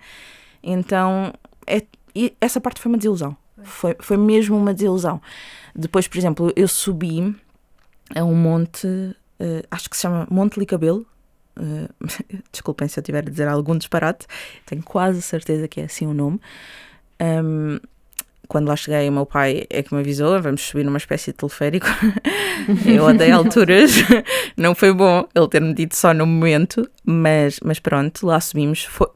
[0.62, 1.32] Então,
[1.66, 1.82] é,
[2.14, 3.36] e essa parte foi uma desilusão.
[3.64, 5.20] Foi, foi mesmo uma desilusão.
[5.74, 7.34] Depois, por exemplo, eu subi
[8.14, 8.86] a um monte,
[9.40, 11.06] eh, acho que se chama Monte Licabelo.
[11.58, 11.88] Eh,
[12.52, 14.26] desculpem se eu estiver a dizer algum disparate,
[14.66, 16.40] tenho quase certeza que é assim o nome.
[17.18, 17.78] Ahm,
[18.52, 21.38] quando lá cheguei, o meu pai é que me avisou: vamos subir numa espécie de
[21.38, 21.86] teleférico.
[22.84, 23.92] eu odeio alturas,
[24.56, 28.84] não foi bom ele ter-me dito só no momento, mas, mas pronto, lá subimos.
[28.84, 29.08] Foi,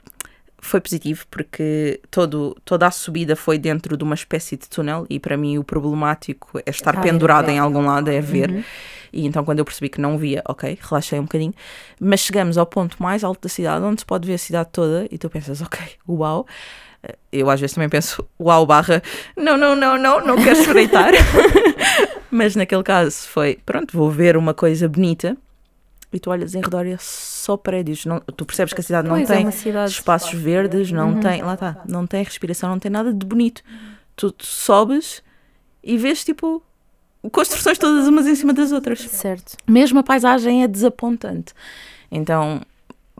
[0.67, 5.19] foi positivo porque todo, toda a subida foi dentro de uma espécie de túnel e
[5.19, 7.55] para mim o problemático é estar Ah, pendurado é.
[7.55, 8.65] em algum lado, é ver.
[9.13, 11.55] E então quando eu percebi que não via, ok, relaxei um bocadinho.
[12.01, 15.07] Mas chegamos ao ponto mais alto da cidade, onde se pode ver a cidade toda
[15.11, 16.47] e tu pensas, ok, uau.
[17.03, 19.03] Eh, Eu às vezes também penso, uau, barra,
[19.37, 21.13] não, não, não, não, não quero espreitar.
[22.31, 25.37] Mas naquele caso foi, pronto, vou ver uma coisa bonita
[26.13, 28.05] e tu olhas em redor e é só prédios.
[28.07, 29.91] Não, tu percebes que a cidade não Pois, é tem cidade.
[29.91, 33.63] espaços verdes, não tem, lá está, não tem respiração, não tem nada de bonito.
[34.15, 35.23] Tu, tu sobes
[35.83, 36.63] e vês tipo
[37.33, 39.01] construções todas umas em cima das outras.
[39.01, 39.57] Certo.
[39.67, 41.53] Mesmo a paisagem é desapontante.
[42.11, 42.61] Então,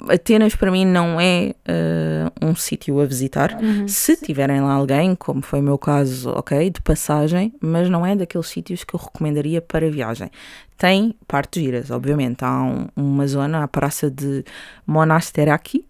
[0.09, 3.57] Atenas para mim não é eh, um sítio a visitar.
[3.89, 8.15] Se tiverem lá alguém, como foi o meu caso, ok, de passagem, mas não é
[8.15, 10.31] daqueles sítios que eu recomendaria para viagem.
[10.77, 12.45] Tem partes giras, obviamente.
[12.45, 14.45] Há um- uma zona, a praça de
[14.87, 15.87] Monasteraki.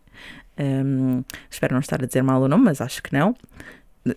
[0.59, 3.35] Hum, espero não estar a dizer mal o nome, mas acho que não.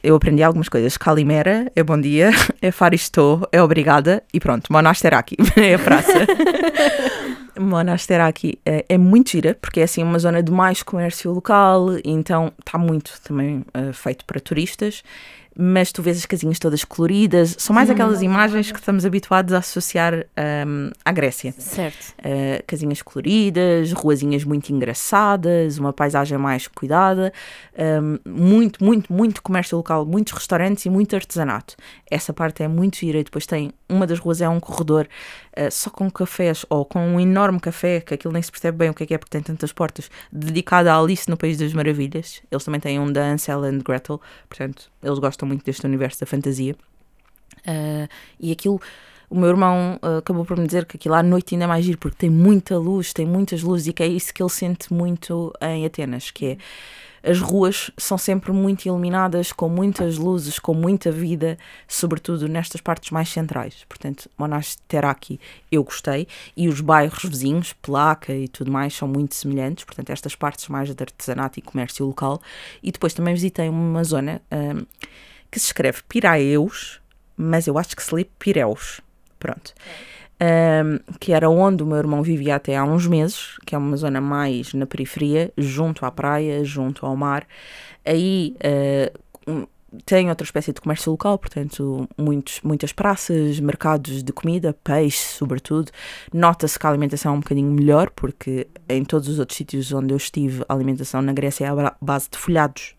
[0.03, 0.97] Eu aprendi algumas coisas.
[0.97, 6.13] Calimera é bom dia, é Faristô, é obrigada e pronto, Monasteraki é a praça.
[7.59, 12.53] Monasteraki é, é muito gira, porque é assim uma zona de mais comércio local, então
[12.57, 15.03] está muito também eh, feito para turistas,
[15.55, 19.57] mas tu vês as casinhas todas coloridas, são mais aquelas imagens que estamos habituados a
[19.57, 21.53] associar ahm, à Grécia.
[21.57, 22.13] Certo.
[22.19, 27.33] Uh, casinhas coloridas, ruazinhas muito engraçadas, uma paisagem mais cuidada,
[27.77, 31.75] um, muito, muito, muito comércio local, muitos restaurantes e muito artesanato.
[32.09, 35.07] Essa parte é muito gira e depois tem, uma das ruas é um corredor
[35.57, 38.89] uh, só com cafés, ou com um enorme café, que aquilo nem se percebe bem
[38.89, 41.73] o que é que é porque tem tantas portas, dedicado a Alice no País das
[41.73, 42.41] Maravilhas.
[42.51, 46.25] Eles também têm um da Ansel and Gretel, portanto, eles gostam muito deste universo da
[46.25, 46.75] fantasia.
[47.59, 48.07] Uh,
[48.39, 48.79] e aquilo,
[49.29, 51.85] o meu irmão uh, acabou por me dizer que aquilo à noite ainda é mais
[51.85, 54.93] giro, porque tem muita luz, tem muitas luzes, e que é isso que ele sente
[54.93, 56.57] muito em Atenas, que é
[57.23, 63.11] as ruas são sempre muito iluminadas, com muitas luzes, com muita vida, sobretudo nestas partes
[63.11, 63.85] mais centrais.
[63.87, 65.39] Portanto, Monasteraki
[65.71, 69.83] eu gostei, e os bairros vizinhos, Placa e tudo mais, são muito semelhantes.
[69.83, 72.41] Portanto, estas partes mais de artesanato e comércio local.
[72.81, 74.85] E depois também visitei uma zona um,
[75.51, 76.99] que se escreve Piraeus,
[77.35, 79.01] mas eu acho que se lê Pireus.
[79.39, 79.73] Pronto.
[80.41, 83.97] Um, que era onde o meu irmão vivia até há uns meses, que é uma
[83.97, 87.45] zona mais na periferia, junto à praia, junto ao mar.
[88.05, 89.67] Aí uh,
[90.05, 95.91] tem outra espécie de comércio local, portanto, muitos, muitas praças, mercados de comida, peixe, sobretudo.
[96.33, 100.13] Nota-se que a alimentação é um bocadinho melhor, porque em todos os outros sítios onde
[100.13, 102.95] eu estive, a alimentação na Grécia é à base de folhados.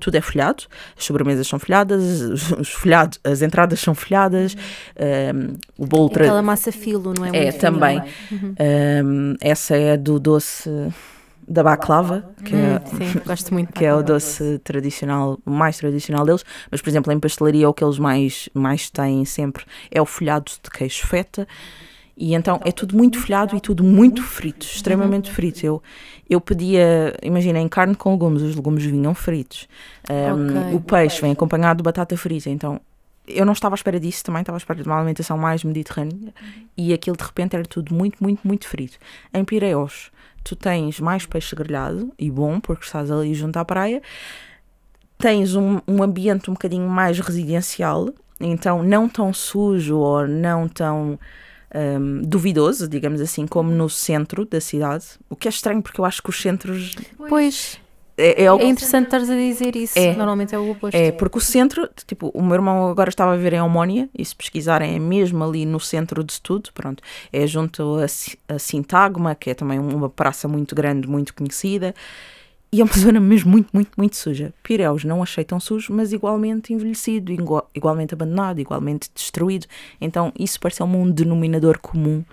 [0.00, 0.64] Tudo é folhado,
[0.98, 4.56] as sobremesas são folhadas, os, os folhados, as entradas são folhadas,
[4.98, 6.08] um, o bolo...
[6.08, 7.28] tra- Aquela massa filo, não é?
[7.28, 8.02] É, Muito também.
[8.28, 8.54] fininha.
[9.04, 10.68] Um, essa é do doce
[11.46, 12.80] da baklava, que é, Hum,
[13.12, 13.72] sim, gosto muito.
[13.74, 17.82] que é o doce tradicional, mais tradicional deles, mas por exemplo em pastelaria o que
[17.82, 21.48] eles mais, mais têm sempre é o folhado de queijo feta
[22.20, 25.64] e então é tudo muito folhado e tudo muito frito, extremamente frito.
[25.64, 25.82] Eu,
[26.28, 29.66] eu pedia, imaginem, carne com legumes, os legumes vinham fritos.
[30.10, 30.74] Um, Ok.
[30.74, 32.78] O peixe vem acompanhado de batata frita, então
[33.26, 36.34] eu não estava à espera disso, também estava à espera de uma alimentação mais mediterrânea
[36.76, 38.98] e aquilo de repente era tudo muito, muito, muito frito.
[39.32, 40.10] Em Pireus,
[40.44, 44.02] tu tens mais peixe grelhado e bom, porque estás ali junto à praia,
[45.16, 51.18] tens um, um ambiente um bocadinho mais residencial, então não tão sujo ou não tão
[51.74, 56.04] hum, duvidoso, digamos assim, como no centro da cidade, o que é estranho porque eu
[56.04, 56.94] acho que os centros
[57.28, 57.78] Pois,
[58.18, 59.98] é, é, o- é interessante estares a dizer isso.
[59.98, 60.14] É.
[60.14, 60.94] Normalmente é o oposto.
[60.94, 64.22] é, porque o centro, tipo, o meu irmão agora estava a viver em Omónia, e
[64.24, 67.02] se pesquisarem é mesmo ali no centro de tudo, pronto,
[67.32, 71.94] é junto a, a Sintagma, que é também uma praça muito grande, muito conhecida,
[72.72, 74.52] e é uma zona mesmo muito, muito, muito suja.
[74.62, 79.66] Pireus não achei tão sujo, mas igualmente envelhecido, igua- igualmente abandonado, igualmente destruído,
[80.00, 82.24] então isso pareceu-me um denominador comum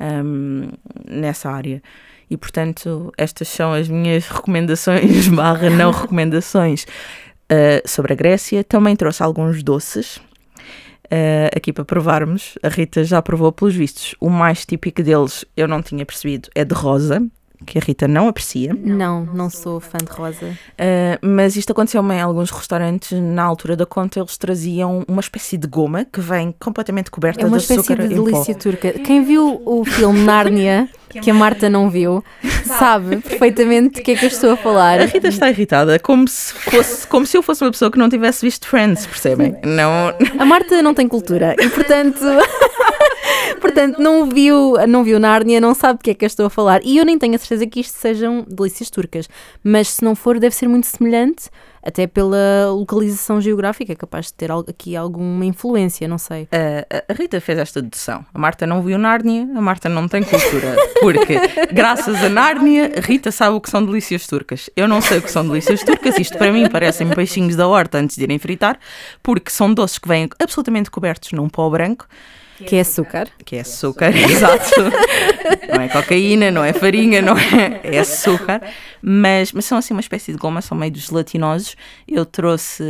[0.00, 0.68] hum,
[1.08, 1.82] nessa área.
[2.30, 8.64] E portanto, estas são as minhas recomendações barra não recomendações uh, sobre a Grécia.
[8.64, 12.56] Também trouxe alguns doces uh, aqui para provarmos.
[12.62, 14.14] A Rita já provou pelos vistos.
[14.18, 17.24] O mais típico deles, eu não tinha percebido, é de rosa,
[17.64, 18.74] que a Rita não aprecia.
[18.74, 20.46] Não, não sou fã de rosa.
[20.46, 23.12] Uh, mas isto aconteceu em alguns restaurantes.
[23.20, 27.46] Na altura da conta, eles traziam uma espécie de goma que vem completamente coberta É
[27.46, 28.24] uma de espécie açúcar de em pó.
[28.24, 28.92] delícia turca.
[28.92, 30.88] Quem viu o filme Nárnia,
[31.22, 32.22] que a Marta não viu,
[32.64, 35.00] sabe perfeitamente do que é que eu estou a falar.
[35.00, 38.08] A Rita está irritada, como se, fosse, como se eu fosse uma pessoa que não
[38.08, 39.56] tivesse visto Friends, percebem?
[39.64, 42.18] Não, A Marta não tem cultura e, portanto,
[43.60, 46.50] portanto não viu, não viu Nárnia, não sabe do que é que eu estou a
[46.50, 46.80] falar.
[46.84, 49.28] E eu nem tenho a certeza que isto sejam delícias turcas,
[49.62, 51.50] mas se não for, deve ser muito semelhante,
[51.84, 56.48] até pela localização geográfica, é capaz de ter aqui alguma influência, não sei.
[56.50, 58.24] a, Rita fez esta dedução.
[58.32, 60.76] A Marta não viu Nárnia, a Marta não tem cultura.
[61.00, 61.38] Porque,
[61.72, 64.70] graças a Nárnia, Rita sabe o que são delícias turcas.
[64.74, 66.18] Eu não sei o que são delícias turcas.
[66.18, 68.78] Isto para mim parecem peixinhos da horta antes de irem fritar,
[69.22, 72.06] porque são doces que vêm absolutamente cobertos num pó branco.
[72.56, 73.28] Que é açúcar.
[73.44, 74.70] que é açúcar, exato.
[75.68, 78.62] não é cocaína, não é farinha, não é, é açúcar.
[79.02, 81.76] Mas, mas são assim uma espécie de goma, são meio gelatinosos.
[82.06, 82.84] Eu trouxe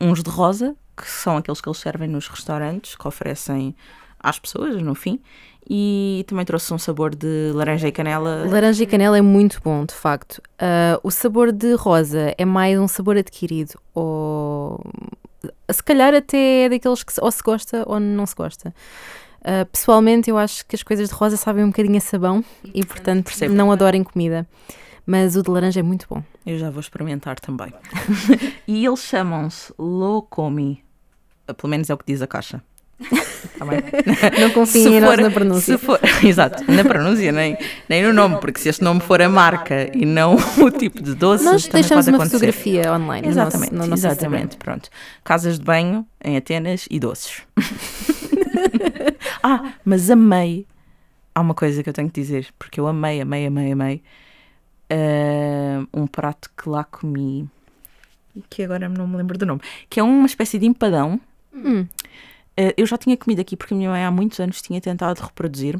[0.00, 3.74] um, uns de rosa, que são aqueles que eles servem nos restaurantes, que oferecem
[4.20, 5.20] às pessoas no fim.
[5.68, 8.46] E também trouxe um sabor de laranja e canela.
[8.48, 10.40] Laranja e canela é muito bom, de facto.
[10.58, 14.80] Ah, o sabor de rosa é mais um sabor adquirido, ou
[15.70, 18.74] se calhar até é daqueles que se- ou se gosta ou não se gosta.
[19.44, 22.44] Ah, pessoalmente, eu acho que as coisas de rosa sabem um bocadinho a sabão
[22.74, 23.54] e, portanto, Percebo.
[23.54, 24.46] não adoro em comida.
[25.06, 26.20] Mas o de laranja é muito bom.
[26.44, 27.72] Eu já vou experimentar também.
[28.66, 30.82] e eles chamam-se Locomi.
[31.56, 32.60] Pelo menos é o que diz a caixa.
[32.98, 33.66] Tá?
[34.40, 35.78] Não confiem em nós na pronúncia.
[35.78, 37.56] for- exato, na pronúncia, nem,
[37.88, 41.14] nem no nome, porque se este nome for a marca e não o tipo de
[41.14, 42.52] doce, Nós deixamos pode uma acontecer.
[42.52, 44.88] fotografia online Exatamente, no nosso, no nosso exatamente, pronto.
[45.24, 47.42] Casas de banho em Atenas e doces.
[49.42, 50.66] ah, mas amei.
[51.34, 54.02] Há uma coisa que eu tenho que dizer, porque eu amei, amei, amei, amei.
[54.90, 57.48] ah, um prato que lá comi,
[58.50, 61.20] que agora não me lembro do nome, que é uma espécie de empadão.
[61.54, 61.86] Hum.
[62.58, 65.20] Uh, eu já tinha comido aqui porque a minha mãe há muitos anos tinha tentado
[65.22, 65.78] reproduzir.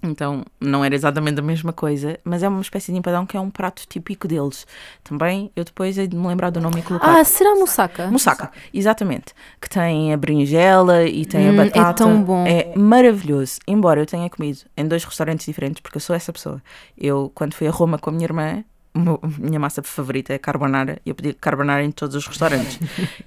[0.00, 3.40] Então não era exatamente a mesma coisa, mas é uma espécie de empadão que é
[3.40, 4.64] um prato típico deles.
[5.02, 7.18] Também eu depois hei de me lembrar do nome e colocar.
[7.18, 8.06] Ah, será moussaka?
[8.06, 9.34] Moussaka, exatamente.
[9.60, 11.94] Que tem a berinjela e tem Hum, a é batata.
[12.04, 12.46] tão bom.
[12.46, 13.58] É maravilhoso.
[13.66, 16.62] Embora eu tenha comido em dois restaurantes diferentes, porque eu sou essa pessoa.
[16.96, 18.62] Eu, quando fui a Roma com a minha irmã,
[18.98, 22.78] meu- a minha massa favorita é carbonara e eu pedi carbonara em todos os restaurantes.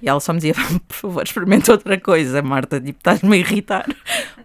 [0.02, 0.54] e ela só me dizia,
[0.88, 3.86] por favor, experimenta outra coisa, Marta, tipo, estás-me a irritar.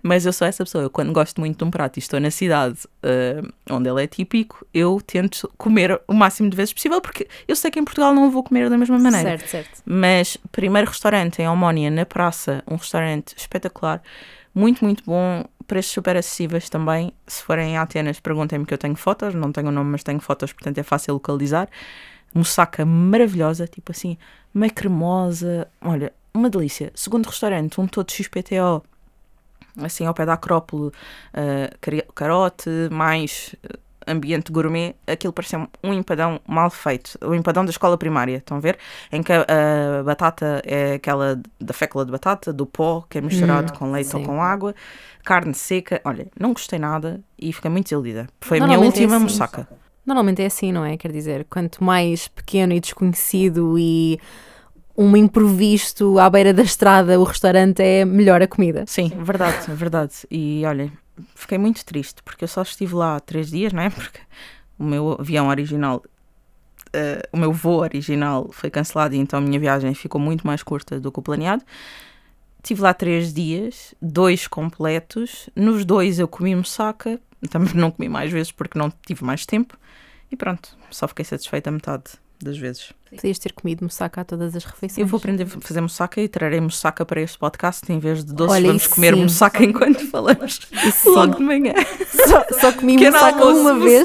[0.04, 0.84] Mas eu sou essa pessoa.
[0.86, 4.08] Eu, quando gosto muito de um prato e estou na cidade eh, onde ele é
[4.08, 8.14] típico, eu tento comer o máximo de vezes possível, porque eu sei que em Portugal
[8.14, 9.30] não vou comer da mesma maneira.
[9.38, 9.82] Certo, certo.
[9.86, 14.02] Mas primeiro restaurante em Omónia, na praça, um restaurante espetacular,
[14.58, 17.14] muito, muito bom, preços super acessíveis também.
[17.28, 20.20] Se forem a Atenas, perguntem-me que eu tenho fotos, não tenho o nome, mas tenho
[20.20, 21.70] fotos, portanto é fácil localizar.
[22.34, 24.18] moussaka maravilhosa, tipo assim,
[24.52, 25.68] meio cremosa.
[25.80, 26.92] Olha, uma delícia.
[26.96, 28.84] Segundo restaurante, um todo XPTO,
[29.84, 36.40] assim ao pé da Acrópole, uh, carote, mais uh, ambiente gourmet, aquilo parecia um empadão
[36.48, 37.18] mal feito.
[37.22, 38.78] O empadão da escola primária, estão a ver?
[39.12, 39.46] Em que a,
[40.00, 43.92] a batata é aquela da fécula de batata, do pó, que é misturado hum, com
[43.92, 44.18] leite sim.
[44.18, 44.74] ou com água,
[45.24, 46.02] carne seca.
[46.04, 48.28] Olha, não gostei nada e fiquei muito desiludida.
[48.42, 49.66] Foi a minha última é assim.
[50.06, 50.96] Normalmente é assim, não é?
[50.96, 54.18] Quer dizer, quanto mais pequeno e desconhecido e
[54.98, 58.84] um improviso à beira da estrada o restaurante é melhor a comida.
[58.88, 60.14] Sim, verdade, verdade.
[60.32, 60.92] E olha,
[61.36, 63.90] fiquei muito triste porque eu só estive lá três dias, não é?
[63.92, 64.20] Porque
[64.78, 66.04] o meu avião original,
[66.88, 70.64] uh, o meu voo original foi cancelado e então a minha viagem ficou muito mais
[70.64, 71.64] curta do que o planeado.
[72.64, 75.50] Estive lá três dias, dois completos.
[75.56, 79.78] Nos dois eu comi moussaka, também não comi mais vezes porque não tive mais tempo.
[80.32, 82.94] E pronto, só fiquei satisfeita a metade das vezes.
[83.10, 84.98] Podias ter comido moussaka a todas as refeições.
[84.98, 87.92] Eu vou aprender a fazer moussaka e trarei moussaka para este podcast.
[87.92, 89.20] Em vez de doces, Olha, vamos comer sim.
[89.22, 90.60] moussaka enquanto falamos.
[90.86, 91.40] Isso logo sim.
[91.40, 91.74] de manhã.
[92.28, 94.04] Só, só comi moussaka uma vez.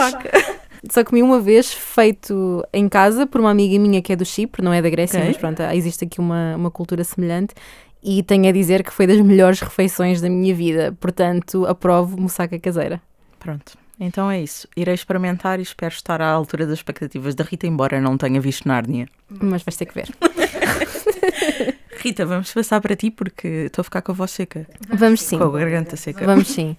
[0.91, 4.65] Só comi uma vez, feito em casa por uma amiga minha que é do Chipre,
[4.65, 5.29] não é da Grécia, okay.
[5.31, 7.55] mas pronto, existe aqui uma, uma cultura semelhante.
[8.03, 10.97] E tenho a dizer que foi das melhores refeições da minha vida.
[10.99, 13.01] Portanto, aprovo moussaka caseira.
[13.39, 13.82] Pronto.
[14.05, 14.67] Então é isso.
[14.77, 18.67] Irei experimentar e espero estar à altura das expectativas da Rita, embora não tenha visto
[18.67, 19.07] Nárnia.
[19.29, 20.09] Mas vais ter que ver.
[22.03, 24.67] Rita, vamos passar para ti porque estou a ficar com a voz seca.
[24.89, 25.39] Vamos sim.
[25.39, 26.27] Com a garganta seca.
[26.27, 26.77] Vamos sim.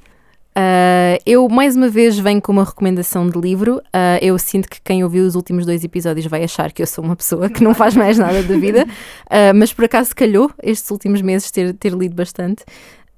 [0.56, 3.78] Uh, eu mais uma vez venho com uma recomendação de livro.
[3.78, 7.06] Uh, eu sinto que quem ouviu os últimos dois episódios vai achar que eu sou
[7.06, 10.92] uma pessoa que não faz mais nada da vida, uh, mas por acaso calhou estes
[10.92, 12.66] últimos meses ter, ter lido bastante.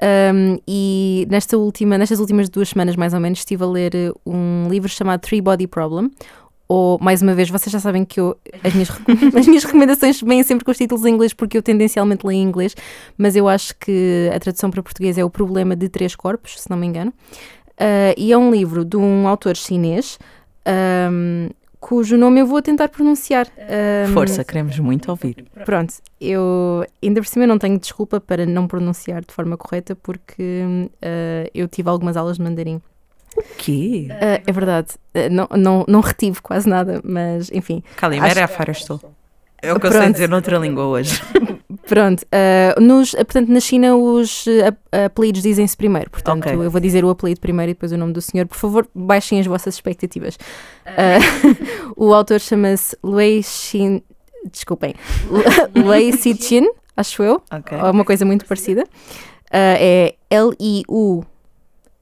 [0.02, 4.12] Um, e nesta última, nestas últimas duas semanas, mais ou menos, estive a ler eh,
[4.26, 6.12] um livro chamado Three Body Problem.
[6.68, 8.90] Ou, mais uma vez, vocês já sabem que eu, as, minhas,
[9.38, 12.44] as minhas recomendações vêm sempre com os títulos em inglês, porque eu tendencialmente leio em
[12.44, 12.76] inglês,
[13.18, 16.70] mas eu acho que a tradução para português é O Problema de Três Corpos, se
[16.70, 17.14] não me engano.
[17.74, 20.18] Uh, e é um livro de um autor chinês
[20.66, 21.50] um,
[21.86, 23.48] cujo nome eu vou tentar pronunciar.
[24.10, 25.46] Um, Força, queremos muito ouvir.
[25.64, 30.64] Pronto, eu ainda por cima não tenho desculpa para não pronunciar de forma correta porque
[30.96, 32.82] uh, eu tive algumas aulas de mandarim.
[33.38, 34.08] O quê?
[34.10, 37.84] Uh, é verdade, uh, não, não, não retive quase nada, mas enfim.
[37.96, 38.72] Calimera acho...
[38.72, 39.00] estou.
[39.62, 39.96] É o que Pronto.
[39.96, 41.22] eu sei dizer noutra língua hoje.
[41.88, 44.46] Pronto, uh, nos, portanto, na China os
[44.92, 46.56] apelidos dizem-se primeiro, portanto okay.
[46.56, 48.48] eu vou dizer o apelido primeiro e depois o nome do senhor.
[48.48, 50.36] Por favor, baixem as vossas expectativas.
[50.86, 54.02] Uh, o autor chama-se Lei Xin.
[54.52, 54.94] Desculpem,
[55.76, 57.78] Lei Chin, acho eu, okay.
[57.80, 58.84] ou uma coisa muito parecida.
[58.84, 61.24] Uh, é L-I-U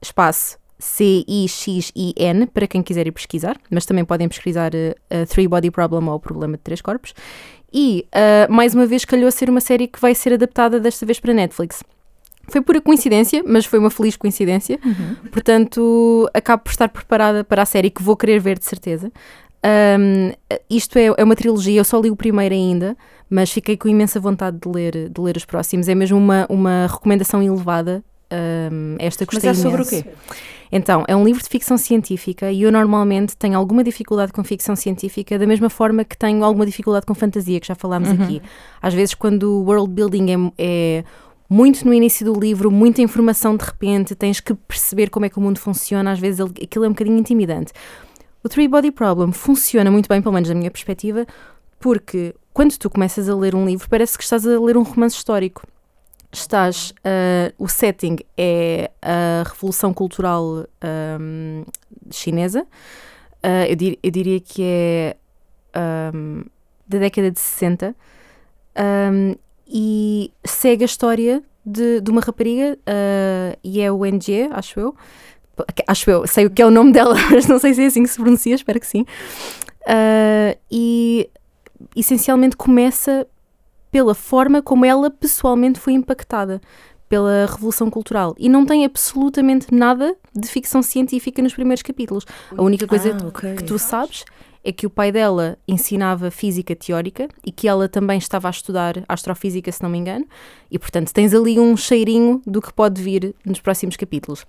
[0.02, 6.08] espaço C-I-X-I-N, para quem quiser ir pesquisar, mas também podem pesquisar uh, Three Body Problem
[6.08, 7.14] ou o Problema de Três Corpos.
[7.74, 11.04] E, uh, mais uma vez, calhou a ser uma série que vai ser adaptada desta
[11.04, 11.82] vez para Netflix.
[12.48, 14.78] Foi pura coincidência, mas foi uma feliz coincidência.
[14.84, 15.16] Uhum.
[15.32, 19.10] Portanto, acabo por estar preparada para a série que vou querer ver de certeza.
[19.98, 20.30] Um,
[20.70, 22.96] isto é, é, uma trilogia, eu só li o primeiro ainda,
[23.28, 25.88] mas fiquei com imensa vontade de ler, de ler os próximos.
[25.88, 28.04] É mesmo uma, uma recomendação elevada.
[28.32, 29.98] Um, esta gostei mas é sobre imenso.
[29.98, 30.10] o quê?
[30.76, 34.74] Então, é um livro de ficção científica e eu normalmente tenho alguma dificuldade com ficção
[34.74, 38.24] científica, da mesma forma que tenho alguma dificuldade com fantasia, que já falámos uhum.
[38.24, 38.42] aqui.
[38.82, 41.04] Às vezes, quando o world building é, é
[41.48, 45.38] muito no início do livro, muita informação de repente, tens que perceber como é que
[45.38, 47.72] o mundo funciona, às vezes aquilo é um bocadinho intimidante.
[48.42, 51.24] O Three Body Problem funciona muito bem, pelo menos da minha perspectiva,
[51.78, 55.14] porque quando tu começas a ler um livro, parece que estás a ler um romance
[55.14, 55.62] histórico
[56.38, 60.66] estás, uh, o setting é a Revolução Cultural
[61.20, 61.64] um,
[62.10, 65.16] chinesa, uh, eu, dir, eu, diria que é
[66.14, 66.44] um,
[66.86, 67.94] da década de 60,
[68.76, 69.34] um,
[69.66, 74.94] e segue a história de, de uma rapariga, uh, e é NG, acho eu,
[75.86, 78.02] acho eu, sei o que é o nome dela, mas não sei se é assim
[78.02, 79.06] que se pronuncia, espero que sim.
[79.82, 81.30] Uh, e
[81.94, 83.26] essencialmente começa
[83.94, 86.60] pela forma como ela pessoalmente foi impactada
[87.08, 92.24] pela Revolução Cultural e não tem absolutamente nada de ficção científica nos primeiros capítulos.
[92.58, 93.54] A única coisa ah, okay.
[93.54, 94.24] que tu sabes
[94.64, 99.04] é que o pai dela ensinava física teórica e que ela também estava a estudar
[99.08, 100.26] astrofísica, se não me engano,
[100.68, 104.44] e portanto tens ali um cheirinho do que pode vir nos próximos capítulos.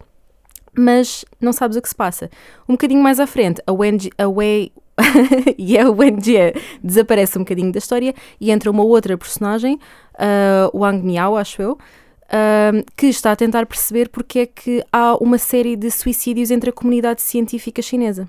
[0.75, 2.31] Mas não sabes o que se passa.
[2.67, 4.71] Um bocadinho mais à frente, a, Wendy, a Wei,
[5.57, 9.79] e a Wenjie desaparece um bocadinho da história e entra uma outra personagem,
[10.15, 15.15] uh, Wang Miao, acho eu, uh, que está a tentar perceber porque é que há
[15.15, 18.27] uma série de suicídios entre a comunidade científica chinesa.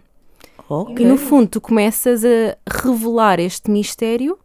[0.68, 1.04] Okay.
[1.04, 4.36] E no fundo tu começas a revelar este mistério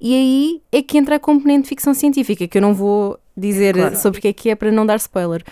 [0.00, 3.74] e aí é que entra a componente de ficção científica, que eu não vou dizer
[3.74, 3.96] Claro.
[3.96, 5.44] sobre o que é que é para não dar spoiler.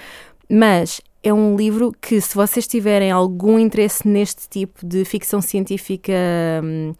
[0.49, 6.13] Mas é um livro que, se vocês tiverem algum interesse neste tipo de ficção científica.
[6.63, 6.95] hum,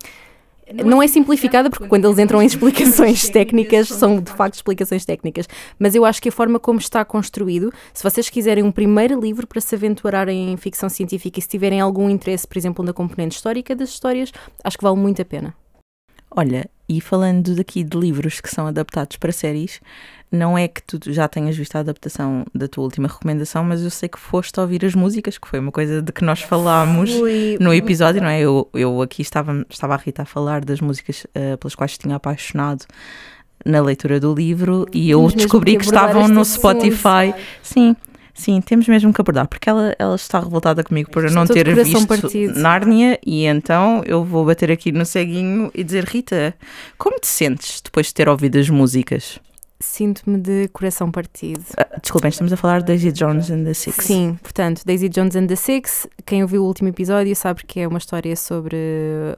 [0.85, 5.49] não é simplificada, porque quando eles entram em explicações técnicas, são de facto explicações técnicas.
[5.79, 9.47] Mas eu acho que a forma como está construído, se vocês quiserem um primeiro livro
[9.47, 13.37] para se aventurarem em ficção científica e se tiverem algum interesse, por exemplo, na componente
[13.37, 14.33] histórica das histórias,
[14.65, 15.55] acho que vale muito a pena.
[16.29, 19.81] Olha, e falando daqui de livros que são adaptados para séries,
[20.31, 23.91] não é que tu já tenhas visto a adaptação da tua última recomendação, mas eu
[23.91, 27.11] sei que foste ouvir as músicas, que foi uma coisa de que nós falámos
[27.61, 28.41] no episódio, não é?
[28.41, 32.17] Eu, eu aqui estava, estava a Rita a falar das músicas eh, pelas quais tinha
[32.17, 32.85] apaixonado
[33.65, 36.59] na leitura do livro e eu Temos descobri que estavam no assunto.
[36.59, 37.35] Spotify.
[37.63, 37.97] Sim,
[38.35, 42.07] sim, temos mesmo que abordar, porque ela, ela está revoltada comigo por não ter visto
[42.07, 42.59] partido.
[42.59, 46.55] Nárnia e então eu vou bater aqui no ceguinho e dizer, Rita,
[46.99, 49.41] como te sentes depois de ter ouvido as músicas?
[49.79, 51.63] Sinto-me de coração partido.
[51.77, 54.05] Ah, Desculpem, estamos a falar de Daisy Jones and the Six.
[54.07, 57.87] Sim, portanto, Daisy Jones and the Six, quem ouviu o último episódio sabe que é
[57.89, 58.77] uma história sobre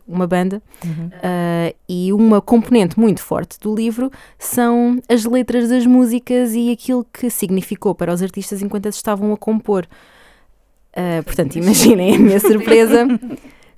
[0.06, 1.06] uma banda Uhum.
[1.08, 7.04] uh, e uma componente muito forte do livro são as letras das músicas e aquilo
[7.12, 9.86] que significou para os artistas enquanto as estavam a compor.
[10.96, 13.06] Uh, portanto, imaginem a minha surpresa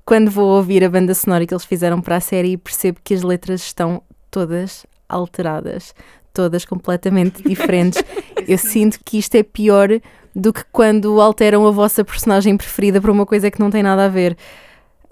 [0.05, 3.15] quando vou ouvir a banda sonora que eles fizeram para a série e percebo que
[3.15, 5.93] as letras estão todas alteradas,
[6.33, 8.03] todas completamente diferentes.
[8.47, 9.89] Eu sinto que isto é pior
[10.35, 14.05] do que quando alteram a vossa personagem preferida para uma coisa que não tem nada
[14.05, 14.37] a ver.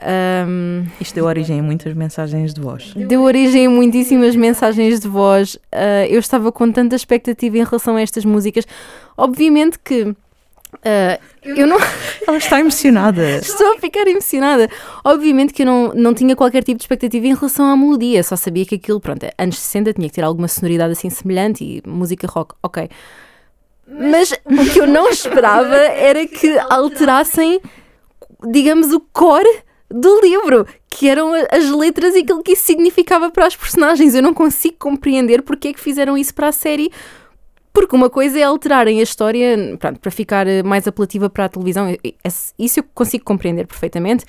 [0.01, 2.95] Um, Isto deu origem a muitas mensagens de voz.
[2.95, 5.59] deu origem a muitíssimas mensagens de voz.
[5.73, 8.65] Ah, eu estava com tanta expectativa em relação a estas músicas.
[9.17, 10.15] Obviamente que
[10.85, 11.79] ah, eu não
[12.27, 13.37] Ela está emocionada.
[13.39, 14.69] estou a ficar emocionada.
[15.05, 18.23] Obviamente que eu não, não tinha qualquer tipo de expectativa em relação à melodia.
[18.23, 21.83] Só sabia que aquilo, pronto, anos 60 tinha que ter alguma sonoridade assim semelhante e
[21.89, 22.89] música rock, ok.
[23.87, 27.61] Mas o que eu não esperava era que alterassem,
[28.51, 29.49] digamos, o core
[29.91, 34.15] do livro, que eram as letras e aquilo que isso significava para os personagens.
[34.15, 36.91] Eu não consigo compreender porque é que fizeram isso para a série.
[37.79, 41.49] Porque uma coisa é alterarem a história pronto, para ficar eh, mais apelativa para a
[41.49, 41.97] televisão.
[42.59, 44.25] Isso eu consigo compreender perfeitamente.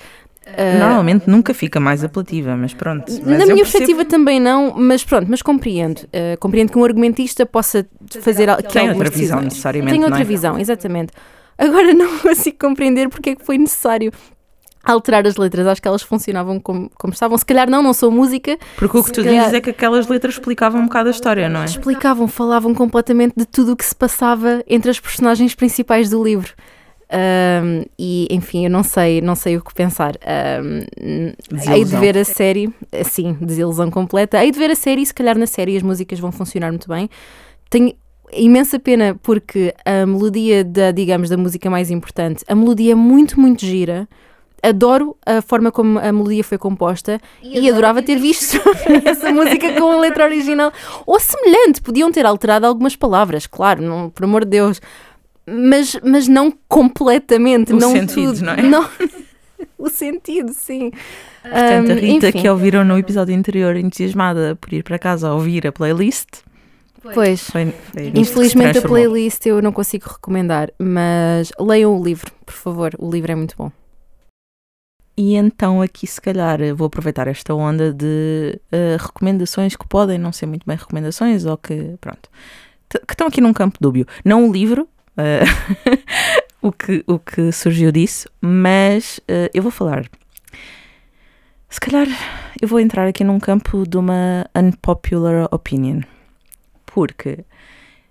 [0.46, 3.04] Ah, Normalmente nunca fica mais apelativa, mas pronto.
[3.10, 5.98] Mas na minha percebo- perspectiva também não, mas pronto, mas compreendo.
[6.04, 7.86] Uh, compreendo que um argumentista possa
[8.20, 10.24] fazer Tem outra visão, necessariamente, Tem não outra é?
[10.24, 11.12] visão, exatamente.
[11.58, 14.12] Agora não consigo compreender porque é que foi necessário
[14.84, 15.66] alterar as letras.
[15.66, 17.36] Acho que elas funcionavam como, como estavam.
[17.36, 18.58] Se calhar não, não sou música.
[18.76, 21.48] Porque o que tu calhar- dizes é que aquelas letras explicavam um bocado a história,
[21.48, 21.64] não é?
[21.66, 26.52] Explicavam, falavam completamente de tudo o que se passava entre as personagens principais do livro.
[27.12, 30.14] Um, e enfim, eu não sei, não sei o que pensar.
[30.62, 31.32] Um,
[31.74, 34.42] hei de ver a série, assim, desilusão completa.
[34.42, 37.10] Hei de ver a série se calhar na série as músicas vão funcionar muito bem.
[37.68, 37.94] Tenho
[38.32, 43.40] imensa pena porque a melodia da, digamos, da música mais importante, a melodia é muito,
[43.40, 44.08] muito gira.
[44.62, 48.60] Adoro a forma como a melodia foi composta e, adorava ter visto
[49.04, 50.72] essa música com a letra original
[51.06, 51.80] ou semelhante.
[51.80, 54.80] Podiam ter alterado algumas palavras, claro, não, por amor de Deus,
[55.46, 57.72] mas, mas não completamente.
[57.72, 58.44] O não sentido, tudo.
[58.44, 58.88] não é?
[59.78, 60.90] o sentido, sim.
[61.42, 62.40] Portanto, a Um, Rita enfim.
[62.42, 66.28] que ouviram no episódio anterior entusiasmada por ir para casa a ouvir a playlist,
[67.02, 67.40] Pois.
[67.50, 72.92] foi, foi Infelizmente a playlist eu não consigo recomendar, mas leiam o livro, por favor.
[72.98, 73.72] O livro é muito bom.
[75.20, 80.32] E então aqui se calhar vou aproveitar esta onda de eh, recomendações que podem não
[80.32, 82.30] ser muito bem recomendações ou que, pronto,
[82.88, 84.06] que estão aqui num campo dúbio.
[84.24, 85.42] Não o livro, eh,
[86.62, 90.06] o, que, o que surgiu disso, mas eh, eu vou falar.
[91.68, 92.06] Se calhar
[92.58, 96.00] eu vou entrar aqui num campo de uma unpopular opinion.
[96.86, 97.44] Porque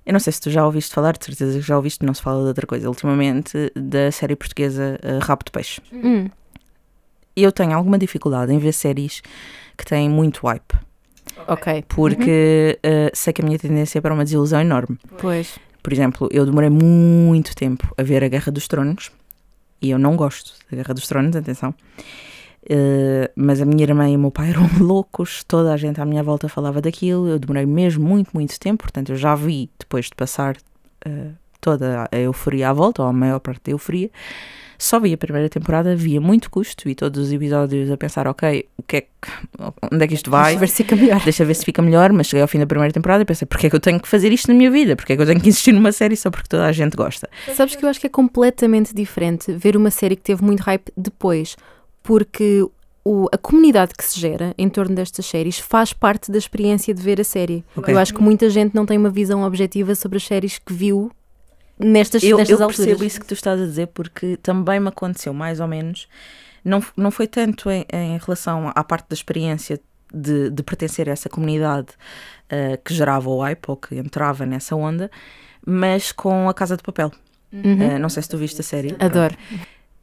[0.06, 2.22] eu não sei se tu já ouviste falar, de certeza que já ouviste, não se
[2.22, 6.30] fala de outra coisa ultimamente, da série portuguesa Rabo de Peixe Hum,
[7.44, 9.22] eu tenho alguma dificuldade em ver séries
[9.78, 10.74] que têm muito hype,
[11.48, 11.86] ok.
[11.88, 14.98] porque eh, sei que a minha tendência é para uma desilusão enorme.
[15.18, 15.58] Pois.
[15.82, 19.12] Por exemplo, eu demorei muito tempo a ver a Guerra dos Tronos
[19.82, 21.74] e eu não gosto da Guerra dos Tronos, atenção.
[22.70, 26.06] Eh, mas a minha irmã e o meu pai eram loucos, toda a gente à
[26.06, 27.28] minha volta falava daquilo.
[27.28, 30.58] Eu demorei mesmo muito, muito tempo, portanto, eu já vi depois de passar
[31.06, 31.32] eh,
[31.62, 34.10] toda a euforia à volta, ou a maior parte da euforia.
[34.82, 38.66] Só vi a primeira temporada, via muito custo e todos os episódios a pensar, ok,
[38.78, 39.08] o que é que,
[39.92, 40.56] onde é que isto vai?
[40.56, 41.22] Deixa ver se fica melhor.
[41.26, 43.68] Deixa ver se fica melhor, mas cheguei ao fim da primeira temporada e pensei, porque
[43.68, 44.96] é que eu tenho que fazer isto na minha vida?
[44.96, 47.30] Porque é que eu tenho que insistir numa série só porque toda a gente gosta?
[47.54, 50.90] Sabes que eu acho que é completamente diferente ver uma série que teve muito hype
[50.96, 51.58] depois,
[52.02, 52.66] porque
[53.04, 57.02] o- a comunidade que se gera em torno destas séries faz parte da experiência de
[57.02, 57.66] ver a série.
[57.76, 57.94] Ok.
[57.94, 61.12] Eu acho que muita gente não tem uma visão objetiva sobre as séries que viu
[61.80, 62.86] nestas, Eu, nestas eu alturas.
[62.86, 66.08] percebo isso que tu estás a dizer porque também me aconteceu mais ou menos.
[66.64, 69.80] Não, não foi tanto em, em relação à parte da experiência
[70.14, 71.88] de, de pertencer a essa comunidade
[72.50, 75.10] eh, que gerava o hype ou que entrava nessa onda,
[75.66, 77.12] mas com a Casa de Papel.
[77.54, 77.82] Uhum.
[77.82, 78.96] Eh, não sei se tu viste a série.
[79.00, 79.36] Adoro.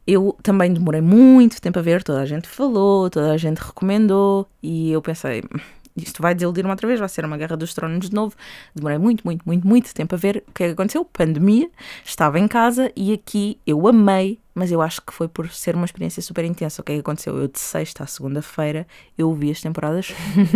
[0.05, 4.47] Eu também demorei muito tempo a ver, toda a gente falou, toda a gente recomendou
[4.63, 5.59] e eu pensei, "Hum,
[5.97, 8.35] isto vai desiludir-me outra vez, vai ser uma Guerra dos Tronos de novo.
[8.75, 11.03] Demorei muito, muito, muito, muito tempo a ver o que é que aconteceu.
[11.03, 11.69] Pandemia,
[12.05, 15.85] estava em casa e aqui eu amei, mas eu acho que foi por ser uma
[15.85, 16.81] experiência super intensa.
[16.81, 17.35] O que é que aconteceu?
[17.37, 18.85] Eu de sexta à segunda-feira
[19.17, 20.13] eu vi as temporadas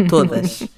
[0.08, 0.64] todas.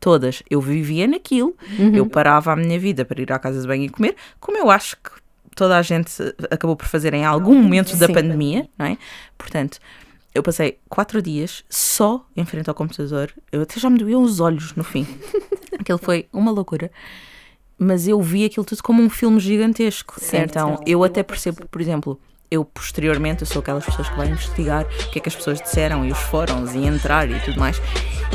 [0.00, 0.42] Todas.
[0.48, 1.54] Eu vivia naquilo,
[1.94, 4.70] eu parava a minha vida para ir à casa de banho e comer, como eu
[4.70, 5.10] acho que
[5.54, 6.10] toda a gente
[6.50, 8.14] acabou por fazer em algum momento da Sim.
[8.14, 8.96] pandemia, não é?
[9.36, 9.78] Portanto,
[10.34, 13.32] eu passei quatro dias só em frente ao computador.
[13.50, 15.06] Eu até já me doíam os olhos no fim.
[15.78, 16.90] Aquilo foi uma loucura.
[17.78, 20.20] Mas eu vi aquilo tudo como um filme gigantesco.
[20.20, 20.50] Certo.
[20.50, 22.20] Então, eu até percebo, por exemplo,
[22.50, 25.60] eu posteriormente, eu sou aquelas pessoas que vão investigar o que é que as pessoas
[25.60, 27.80] disseram e os fóruns e entrar e tudo mais.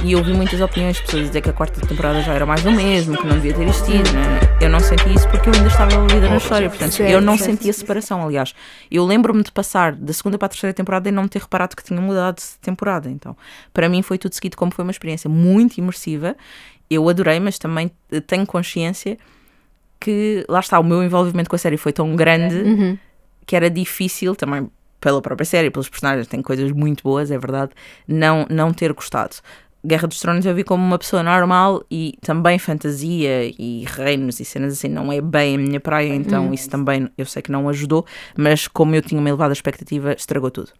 [0.03, 2.61] E eu vi muitas opiniões de pessoas dizer que a quarta temporada já era mais
[2.63, 4.09] do mesmo, que não devia ter existido.
[4.13, 4.39] né?
[4.61, 6.70] Eu não senti isso porque eu ainda estava envolvida na história.
[6.70, 7.51] Portanto, Certo, eu não certo.
[7.57, 8.24] senti a separação.
[8.24, 8.53] Aliás,
[8.89, 11.84] eu lembro-me de passar da segunda para a terceira temporada e não ter reparado que
[11.84, 13.09] tinha mudado de temporada.
[13.09, 13.36] Então,
[13.74, 16.36] para mim foi tudo seguido como foi uma experiência muito imersiva.
[16.89, 19.18] Eu adorei, mas também eh, tenho consciência
[19.99, 22.97] que, lá está, o meu envolvimento com a série foi tão grande Uhum.
[23.46, 24.70] Que era difícil também
[25.00, 27.72] pela própria série, pelos personagens, tem coisas muito boas, é verdade,
[28.08, 29.36] não, não ter gostado.
[29.86, 34.46] Guerra dos Tronos eu vi como uma pessoa normal e também fantasia e reinos e
[34.46, 37.70] cenas assim não é bem a minha praia, então isso também eu sei que não
[37.70, 38.04] ajudou,
[38.36, 40.72] mas como eu tinha uma elevada expectativa, estragou tudo.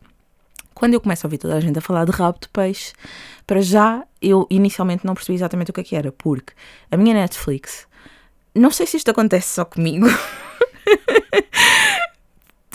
[0.74, 2.94] Quando eu começo a ouvir toda a gente a falar de rabo de peixe,
[3.46, 6.54] para já eu inicialmente não percebi exatamente o que é que era, porque
[6.90, 7.88] a minha Netflix,
[8.56, 10.08] não sei se isto acontece só comigo,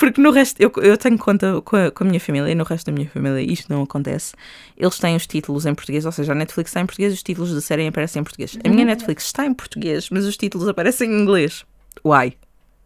[0.01, 2.65] porque no resto, eu, eu tenho conta com a, com a minha família e no
[2.65, 4.33] resto da minha família isto não acontece.
[4.77, 7.55] Eles têm os títulos em português, ou seja, a Netflix está em português, os títulos
[7.55, 8.59] da série aparecem em português.
[8.65, 11.65] A minha Netflix está em português, mas os títulos aparecem em inglês.
[12.05, 12.37] Why?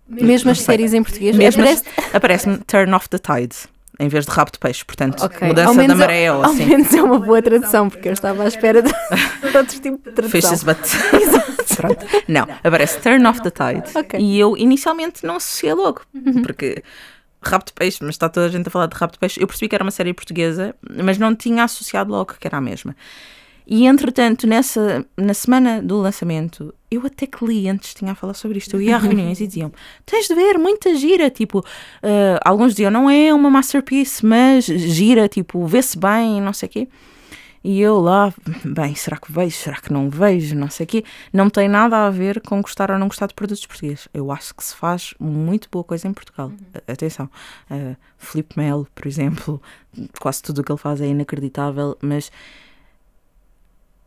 [0.08, 1.34] Mesmo as séries em português.
[1.38, 3.56] Aparece- Aparece-me Turn Off the Tide,
[3.98, 4.84] em vez de rabo de peixe.
[4.84, 5.46] Portanto, Ok.
[5.48, 6.66] mudança Ao da maré ou Ao assim.
[6.66, 8.90] menos é uma boa tradução, porque eu estava à espera de
[9.56, 10.40] outro tipo de tradução.
[10.50, 10.76] Fishes but.
[11.76, 12.06] Pronto.
[12.28, 13.98] Não, aparece Turn Off the Tide.
[13.98, 14.20] Ok.
[14.20, 16.02] E eu inicialmente não associei logo,
[16.42, 16.82] porque
[17.42, 19.40] rabo de peixe, mas está toda a gente a falar de rabo de peixe.
[19.40, 22.60] Eu percebi que era uma série portuguesa, mas não tinha associado logo que era a
[22.60, 22.96] mesma.
[23.66, 28.76] E entretanto, nessa, na semana do lançamento, eu até clientes tinha a falar sobre isto.
[28.76, 29.72] Eu ia a reuniões e diziam:
[30.04, 31.30] tens de ver, muita gira.
[31.30, 31.64] Tipo,
[32.02, 36.72] ah, alguns diziam: não é uma masterpiece, mas gira, tipo, vê-se bem, não sei o
[36.72, 36.88] quê.
[37.66, 38.30] E eu lá,
[38.62, 39.56] bem, será que vejo?
[39.56, 40.54] Será que não vejo?
[40.54, 41.04] Não sei o quê.
[41.32, 44.06] Não tem nada a ver com gostar ou não gostar de produtos portugueses.
[44.12, 46.52] Eu acho que se faz muito boa coisa em Portugal.
[46.86, 47.24] A- Atenção,
[47.70, 49.62] uh, Filipe Melo, por exemplo,
[50.20, 52.30] quase tudo o que ele faz é inacreditável, mas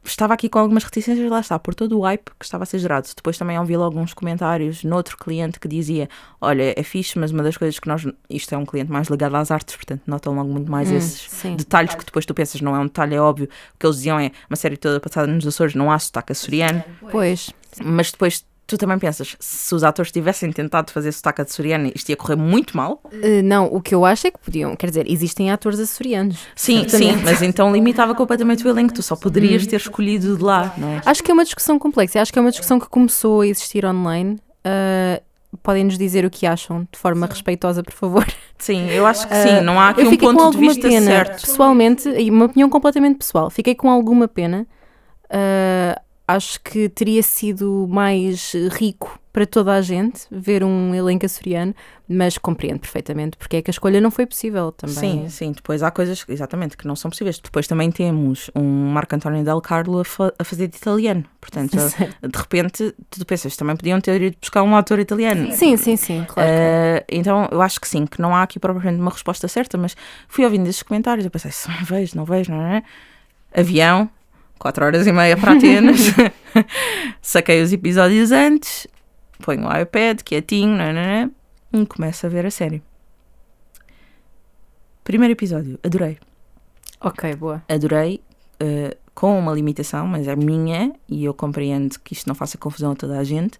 [0.09, 2.79] estava aqui com algumas reticências, lá está, por todo o hype que estava a ser
[2.79, 3.07] gerado.
[3.15, 7.43] Depois também ouvi logo alguns comentários noutro cliente que dizia: Olha, é fixe, mas uma
[7.43, 8.05] das coisas que nós.
[8.29, 11.55] Isto é um cliente mais ligado às artes, portanto, notam logo muito mais esses sim.
[11.55, 13.47] detalhes que depois tu pensas, não é um detalhe, é óbvio.
[13.75, 16.83] O que eles diziam é uma série toda passada nos Açores, não há sotaque açoriano,
[17.11, 17.49] Pois.
[17.83, 18.45] mas depois.
[18.67, 22.75] Tu também pensas, se os atores tivessem tentado fazer sotaque açoriano, isto ia correr muito
[22.75, 23.01] mal.
[23.23, 24.75] Eh, não, o que eu acho é que podiam.
[24.75, 26.37] Quer dizer, existem atores açorianos.
[26.53, 28.93] Sim, sim, mas então limitava completamente o elenco.
[28.93, 31.01] Tu só poderias ter escolhido de lá, não é?
[31.05, 32.21] Acho que é uma discussão complexa.
[32.21, 34.37] Acho que é uma discussão que começou a existir online.
[34.65, 35.21] Ah,
[35.63, 38.25] Podem-nos dizer o que acham de forma respeitosa, por favor.
[38.57, 39.61] Sim, eu acho que sim.
[39.61, 41.45] Não há aqui um ponto de vista pena, certo.
[41.45, 43.49] pessoalmente, e uma opinião completamente pessoal.
[43.49, 44.67] Fiquei com alguma pena.
[45.29, 51.73] Ah, acho que teria sido mais rico para toda a gente ver um elenco açoriano,
[52.09, 54.95] mas compreendo perfeitamente porque é que a escolha não foi possível também.
[54.95, 55.51] Sim, sim.
[55.51, 57.37] Depois há coisas, exatamente, que não são possíveis.
[57.39, 61.23] Depois também temos um Marco António Del Carlo a, fa- a fazer de italiano.
[61.39, 62.27] Portanto, Certo.
[62.27, 65.51] de repente, tu pensas, também podiam ter ido buscar um ator italiano.
[65.53, 66.49] Sim, sim, sim, claro.
[66.51, 69.95] Eh, então, eu acho que sim, que não há aqui propriamente uma resposta certa, mas
[70.27, 72.81] fui ouvindo esses comentários, eu pensei, "Se não vejo, não vejo, não é?
[73.55, 74.09] Avião,
[74.57, 75.99] 4 horas e meia para Atenas,
[77.21, 78.87] saquei os episódios antes,
[79.43, 81.29] ponho o iPad quietinho, não é, não é?
[81.73, 82.81] e começo a ver a série.
[85.03, 86.17] Primeiro episódio, adorei.
[86.99, 87.63] ok, boa.
[87.69, 88.21] Adorei,
[88.59, 92.91] eh, com uma limitação, mas é minha e eu compreendo que isto não faça confusão
[92.91, 93.57] a toda a gente.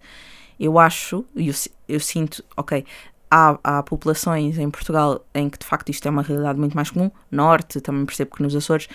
[0.58, 1.54] Eu acho, e eu,
[1.88, 2.84] eu sinto, ok,
[3.30, 6.90] há, há populações em Portugal em que de facto isto é uma realidade muito mais
[6.90, 8.88] comum, Norte, também percebo que nos Açores,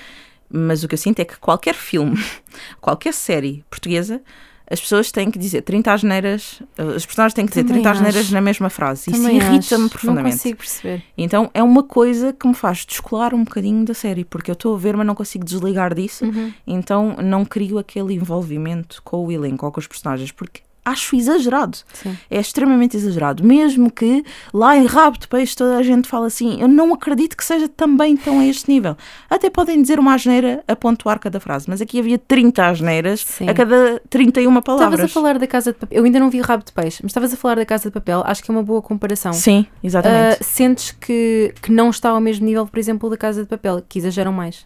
[0.53, 2.23] mas o que eu sinto é que qualquer filme,
[2.79, 4.21] qualquer série portuguesa,
[4.69, 6.61] as pessoas têm que dizer 30 asneiras,
[6.95, 8.33] as personagens têm que dizer Também 30 asneiras acho.
[8.33, 9.11] na mesma frase.
[9.11, 9.77] Isso Também irrita-me acho.
[9.77, 10.35] Não profundamente.
[10.37, 11.03] consigo perceber.
[11.17, 14.73] Então é uma coisa que me faz descolar um bocadinho da série, porque eu estou
[14.73, 16.53] a ver, mas não consigo desligar disso, Uhum.
[16.65, 21.77] então não crio aquele envolvimento com o elenco ou com os personagens, porque acho exagerado.
[21.93, 22.17] Sim.
[22.29, 23.43] É extremamente exagerado.
[23.43, 24.23] Mesmo que
[24.53, 27.67] lá em Rabo de Peixe toda a gente fala assim, eu não acredito que seja
[27.67, 28.97] também tão a este nível.
[29.29, 33.49] Até podem dizer uma asneira a pontuar cada frase, mas aqui havia 30 asneiras Sim.
[33.49, 34.93] a cada 31 palavras.
[34.93, 35.97] Estavas a falar da Casa de Papel.
[35.97, 38.23] Eu ainda não vi Rabo de Peixe, mas estavas a falar da Casa de Papel.
[38.25, 39.33] Acho que é uma boa comparação.
[39.33, 40.39] Sim, exatamente.
[40.41, 43.83] Ah, sentes que, que não está ao mesmo nível, por exemplo, da Casa de Papel,
[43.87, 44.65] que exageram mais.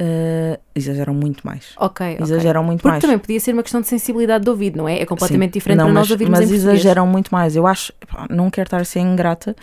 [0.00, 1.72] Uh, exageram muito mais.
[1.76, 2.18] Ok.
[2.20, 3.02] Exageram muito Porque mais.
[3.02, 5.00] também podia ser uma questão de sensibilidade de ouvido, não é?
[5.00, 5.58] É completamente Sim.
[5.58, 7.56] diferente Não, para nós mas, ouvirmos mas exageram muito mais.
[7.56, 7.92] Eu acho,
[8.30, 9.56] não quero estar a ser ingrata,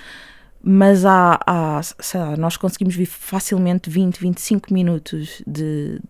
[0.62, 6.02] mas há, há, sei lá, nós conseguimos ver facilmente 20, 25 minutos de,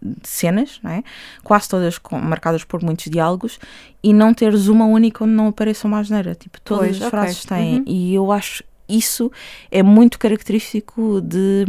[0.00, 1.02] de cenas, não é?
[1.42, 3.58] quase todas com- marcadas por muitos diálogos,
[4.00, 6.34] e não teres uma única onde não apareça uma asneira.
[6.34, 7.78] Tipo, todas Pois, as frases têm.
[7.78, 7.84] Uhum.
[7.86, 9.32] E eu acho isso
[9.70, 11.64] é muito característico de,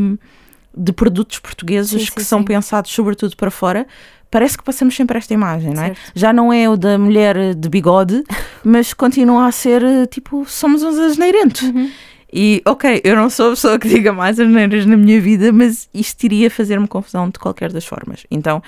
[0.76, 2.46] de produtos portugueses Sim, sim, que são sim.
[2.46, 3.88] pensados sobretudo para fora.
[4.32, 5.88] Parece que passamos sempre esta imagem, não é?
[5.88, 6.12] Certo.
[6.16, 8.24] Já não é o da mulher de bigode,
[8.64, 11.62] mas continua a ser tipo, somos uns asneirentos.
[11.62, 11.92] Uhum.
[12.36, 15.88] E, ok, eu não sou a pessoa que diga mais asneiras na minha vida, mas
[15.94, 18.26] isto iria fazer-me confusão de qualquer das formas.
[18.32, 18.64] Então,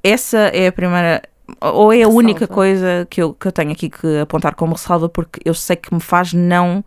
[0.00, 1.22] essa é a primeira,
[1.60, 5.08] ou é a única coisa que eu, que eu tenho aqui que apontar como ressalva,
[5.08, 6.84] porque eu sei que me faz não,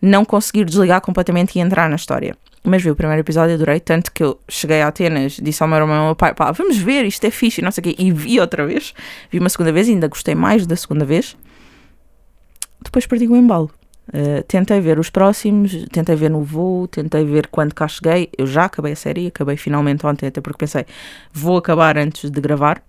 [0.00, 2.36] não conseguir desligar completamente e entrar na história.
[2.62, 5.78] Mas vi o primeiro episódio, adorei, tanto que eu cheguei a Atenas, disse ao meu
[5.78, 7.96] irmão e ao meu pai, pá, vamos ver, isto é fixe, não sei o quê,
[7.98, 8.94] e vi outra vez,
[9.30, 11.36] vi uma segunda vez, e ainda gostei mais da segunda vez.
[12.82, 13.70] Depois perdi o embalo.
[14.08, 18.28] Uh, tentei ver os próximos, tentei ver no voo, tentei ver quando cá cheguei.
[18.36, 20.84] Eu já acabei a série, acabei finalmente ontem, até porque pensei,
[21.32, 22.82] vou acabar antes de gravar.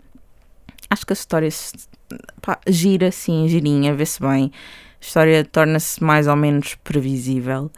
[0.90, 1.50] Acho que a história
[2.42, 4.52] pá, gira assim, girinha, vê-se bem.
[5.02, 7.72] A história torna-se mais ou menos previsível.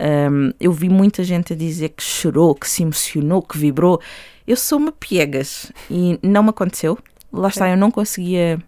[0.00, 4.00] Um, eu vi muita gente a dizer que chorou, que se emocionou, que vibrou.
[4.46, 6.98] Eu sou uma piegas e não me aconteceu.
[7.30, 8.58] Lá está, eu não conseguia,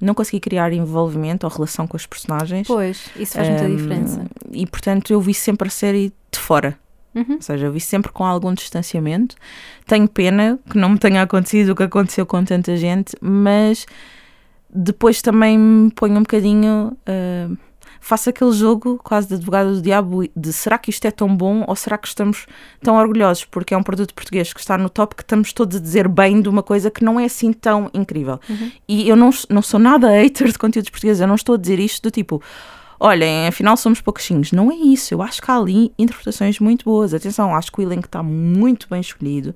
[0.00, 2.66] não consegui criar envolvimento ou relação com os personagens.
[2.66, 4.24] Pois, isso faz muita Um, diferença.
[4.50, 6.78] E portanto eu vi sempre a série de fora.
[7.14, 7.34] Uhum.
[7.34, 9.36] Ou seja, eu vi sempre com algum distanciamento.
[9.86, 13.84] Tenho pena que não me tenha acontecido o que aconteceu com tanta gente, mas
[14.74, 16.96] depois também me ponho um bocadinho.
[17.06, 17.48] ah,
[18.00, 21.64] faço aquele jogo quase de advogado do diabo de será que isto é tão bom
[21.68, 22.46] ou será que estamos
[22.82, 25.80] tão orgulhosos porque é um produto português que está no top que estamos todos a
[25.80, 28.40] dizer bem de uma coisa que não é assim tão incrível.
[28.88, 31.78] E eu não, não sou nada hater de conteúdos portugueses, eu não estou a dizer
[31.78, 32.42] isto do tipo
[32.98, 34.52] olhem, afinal somos pouquinhos.
[34.52, 35.14] Não é isso.
[35.14, 37.14] Eu acho que há ali interpretações muito boas.
[37.14, 39.54] Atenção, acho que o elenco está muito bem escolhido.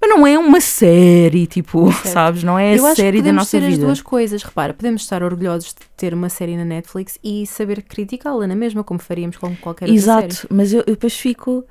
[0.00, 2.06] Mas não é uma série, tipo, Certo.
[2.12, 2.42] sabes?
[2.44, 3.84] Não é Eu a série da podemos nossa ser as vida.
[3.86, 4.42] duas coisas.
[4.42, 8.84] Repara, podemos estar orgulhosos de ter uma série na Netflix e saber criticá-la na mesma,
[8.84, 10.26] como faríamos com qualquer outra série.
[10.26, 11.64] Exato, mas eu, eu depois fico.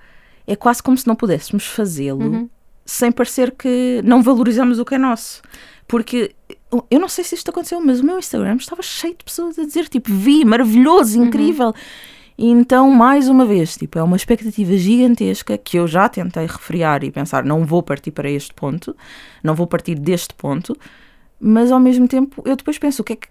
[0.45, 2.49] É quase como se não pudéssemos fazê-lo Uhum.
[2.85, 5.41] sem parecer que não valorizamos o que é nosso.
[5.87, 6.33] Porque
[6.71, 9.57] eu- eu não sei se isto aconteceu, mas o meu Instagram estava cheio de pessoas
[9.59, 11.73] a dizer tipo, vi, maravilhoso, incrível.
[12.37, 17.03] E então, mais uma vez, tipo, é uma expectativa gigantesca que eu já tentei refriar
[17.03, 18.95] e pensar, não vou partir para este ponto,
[19.43, 20.77] não vou partir deste ponto,
[21.39, 23.27] mas ao mesmo tempo eu depois penso, o que é que.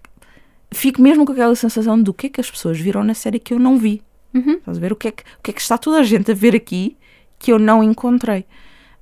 [0.69, 3.53] Fico mesmo com aquela sensação do que é que as pessoas viram na série que
[3.53, 4.01] eu não vi.
[4.33, 4.55] Uhum.
[4.55, 4.91] Estás a ver?
[4.91, 6.97] O que, é que, o que é que está toda a gente a ver aqui
[7.39, 8.45] que eu não encontrei?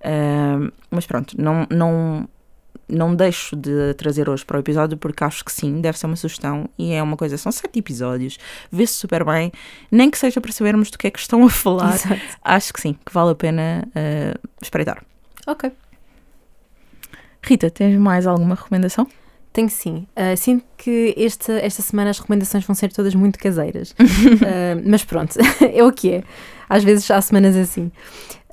[0.03, 2.29] Ahm, mas pronto, não, não,
[2.87, 6.15] não deixo de trazer hoje para o episódio porque acho que sim, deve ser uma
[6.15, 8.37] sugestão e é uma coisa, são sete episódios,
[8.71, 9.51] vê-se super bem,
[9.91, 12.21] nem que seja para sabermos do que é que estão a falar, Exato.
[12.43, 15.03] acho que sim, que vale a pena ah, espreitar.
[15.47, 15.71] Ok.
[17.41, 19.07] Rita, tens mais alguma recomendação?
[19.53, 20.05] Tenho sim.
[20.15, 23.95] Ah, sinto que esta, esta semana as recomendações vão ser todas muito caseiras.
[23.99, 26.23] Ah, mas pronto, é o que é.
[26.67, 27.91] Às vezes há semanas assim.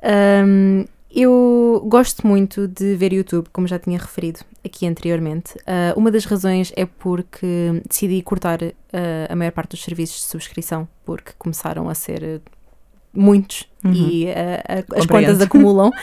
[0.01, 0.85] Ahm,
[1.15, 5.53] eu gosto muito de ver YouTube, como já tinha referido aqui anteriormente.
[5.67, 10.23] Ah, uma das razões é porque decidi cortar ah, a maior parte dos serviços de
[10.27, 12.39] subscrição, porque começaram a ser eh,
[13.13, 15.91] muitos e ah, a- as contas acumulam.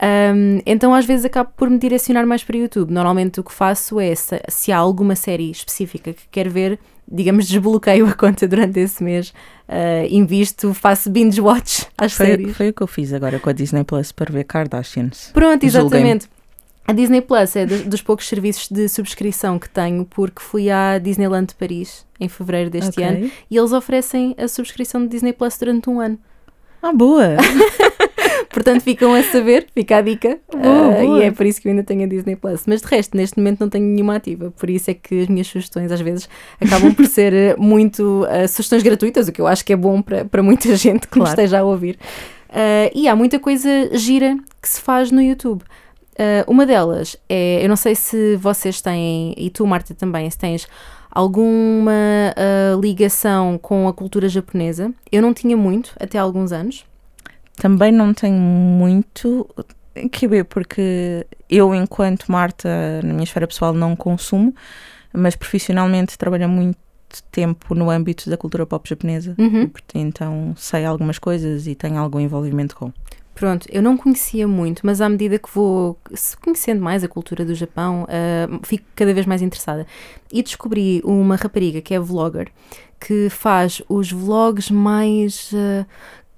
[0.00, 2.92] Um, então às vezes acabo por me direcionar mais para YouTube.
[2.92, 6.78] Normalmente o que faço é, se, se há alguma série específica que quero ver,
[7.10, 9.30] digamos, desbloqueio a conta durante esse mês,
[9.68, 12.56] uh, invisto, faço binge watch às Foi, séries.
[12.56, 15.30] foi o que eu fiz agora com a Disney Plus para ver Kardashians.
[15.32, 16.28] Pronto, exatamente.
[16.86, 20.98] A Disney Plus é dos, dos poucos serviços de subscrição que tenho, porque fui à
[20.98, 23.04] Disneyland de Paris em fevereiro deste Ok.
[23.04, 26.18] ano e eles oferecem a subscrição de Disney Plus durante um ano.
[26.82, 27.36] Ah, boa!
[28.50, 30.38] Portanto, ficam a saber, fica a dica.
[30.50, 31.18] Boa, Ah, boa.
[31.18, 32.62] E é por isso que eu ainda tenho a Disney Plus.
[32.66, 34.50] Mas de resto, neste momento não tenho nenhuma ativa.
[34.58, 36.28] Por isso é que as minhas sugestões às vezes
[36.60, 40.00] acabam por ser eh, muito ah, sugestões gratuitas, o que eu acho que é bom
[40.00, 41.28] para, para muita gente que Claro.
[41.30, 41.98] esteja a ouvir.
[42.50, 45.62] Ah, e há muita coisa gira que se faz no YouTube.
[46.18, 50.38] Ah, uma delas é, eu não sei se vocês têm, e tu, Marta, também, se
[50.38, 50.66] tens
[51.10, 51.92] alguma
[52.36, 54.92] ah, ligação com a cultura japonesa.
[55.12, 56.84] Eu não tinha muito, até há alguns anos.
[57.58, 59.48] Também não tenho muito
[60.12, 64.54] que ver, porque eu, enquanto Marta, na minha esfera pessoal, não consumo,
[65.12, 66.78] mas profissionalmente trabalho muito
[67.32, 69.34] tempo no âmbito da cultura pop japonesa.
[69.38, 69.70] Uhum.
[69.94, 72.92] Então sei algumas coisas e tenho algum envolvimento com.
[73.34, 75.96] Pronto, eu não conhecia muito, mas à medida que vou
[76.42, 79.86] conhecendo mais a cultura do Japão, ah, fico cada vez mais interessada.
[80.32, 82.50] E descobri uma rapariga que é vlogger,
[83.00, 85.86] que faz os vlogs mais ah,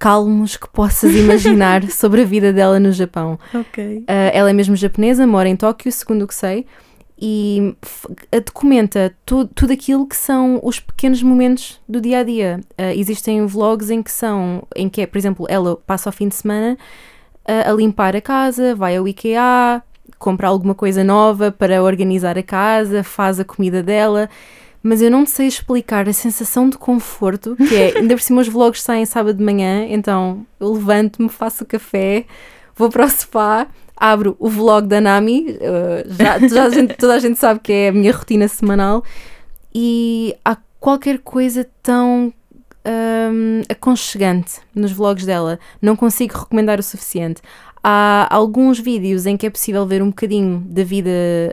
[0.01, 3.39] calmos que possas imaginar sobre a vida dela no Japão.
[3.55, 4.03] Ok.
[4.09, 6.67] Ah, ela é mesmo japonesa, mora em Tóquio, segundo o que sei,
[7.23, 7.77] e
[8.47, 12.61] documenta tu- tudo aquilo que são os pequenos momentos do dia a dia.
[12.79, 16.29] Ah, existem vlogs em que são, em que é, por exemplo, ela passa o fim
[16.29, 16.79] de semana
[17.47, 19.83] ah, a limpar a casa, vai ao IKEA,
[20.19, 24.29] compra alguma coisa nova para organizar a casa, faz a comida dela.
[24.83, 27.99] Mas eu não sei explicar a sensação de conforto que é.
[27.99, 32.25] Ainda por cima, os vlogs saem sábado de manhã, então eu levanto-me, faço café,
[32.75, 33.67] vou para o sofá,
[33.97, 37.73] abro o vlog da Nami, uh, já, já a gente- toda a gente sabe que
[37.73, 39.05] é a minha rotina semanal,
[39.75, 42.33] e há qualquer coisa tão
[43.33, 45.59] hum, aconchegante nos vlogs dela.
[45.83, 47.43] Não consigo recomendar o suficiente.
[47.83, 51.11] Há alguns vídeos em que é possível ver um bocadinho da vida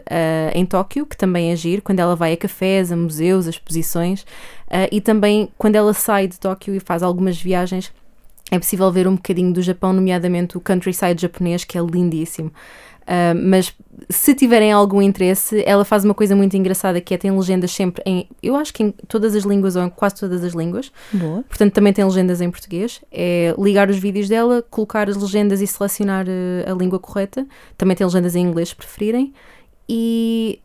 [0.09, 3.49] ah, em Tóquio, que também é giro, quando ela vai a cafés, a museus, a
[3.49, 4.25] exposições,
[4.69, 7.93] ah, e também quando ela sai de Tóquio e faz algumas viagens,
[8.51, 12.51] é possível ver um bocadinho do Japão, nomeadamente o countryside japonês, que é lindíssimo.
[13.07, 13.73] Ah, mas
[14.09, 18.03] se tiverem algum interesse, ela faz uma coisa muito engraçada que é tem legendas sempre
[18.05, 20.91] em, eu acho que em todas as línguas ou em quase todas as línguas.
[21.11, 21.43] Boa.
[21.47, 23.01] Portanto, também tem legendas em português.
[23.11, 27.47] É ligar os vídeos dela, colocar as legendas e selecionar eh, a língua correta.
[27.77, 29.33] Também tem legendas em inglês, se preferirem.
[29.87, 30.59] E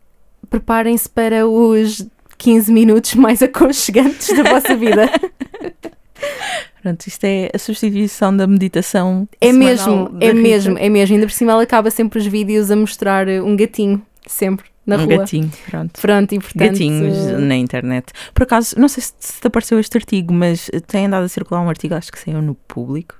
[0.50, 2.04] preparem-se para os
[2.38, 5.08] 15 minutos mais aconchegantes da vossa vida.
[6.82, 9.28] Pronto, isto é a substituição da meditação.
[9.40, 10.34] É mesmo, é Rita.
[10.34, 11.14] mesmo, é mesmo.
[11.14, 14.96] Ainda por cima ela acaba sempre os vídeos a mostrar eh, um gatinho, sempre, na
[14.96, 15.18] um rua.
[15.18, 16.00] gatinho, pronto.
[16.00, 16.72] Pronto, e portanto...
[16.72, 18.12] Gatinhos eh, na internet.
[18.34, 21.60] Por acaso, não sei se se te apareceu este artigo, mas tem andado a circular
[21.60, 23.14] um artigo, acho que saiu no público,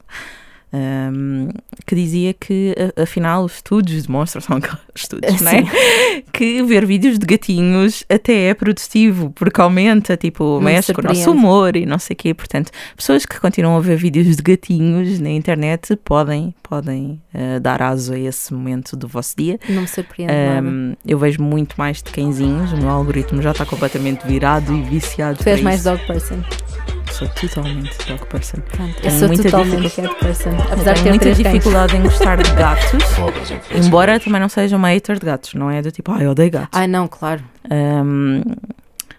[0.73, 1.49] ahm,
[1.87, 4.61] que dizia que, afinal, os estudos demonstram, são
[4.95, 6.23] estudos, é?
[6.33, 11.05] Que ver vídeos de gatinhos até é produtivo, porque aumenta, tipo, me mexe com o
[11.05, 12.35] nosso humor e não sei o quê.
[12.35, 17.83] Portanto, pessoas que continuam a ver vídeos de gatinhos na internet podem, podem ah, dar
[17.83, 19.59] aso a esse momento do vosso dia.
[19.69, 20.33] Não me surpreende.
[20.33, 24.83] Um, eu vejo muito mais de cãezinhos, o meu algoritmo já está completamente virado e
[24.83, 25.39] viciado.
[25.39, 26.43] Tu és mais dog person.
[27.13, 28.59] Sou totalmente dog person.
[28.63, 30.51] Pronto, eu sou muita totalmente cat person.
[30.71, 32.91] Apesar de Tenho ter muita dificuldade em gostar de gatos,
[33.85, 36.51] embora também não seja uma hater de gatos, não é do tipo, ai, eu odeio
[36.51, 36.71] gatos.
[36.73, 37.43] Ai, não, claro.
[37.71, 38.43] Um,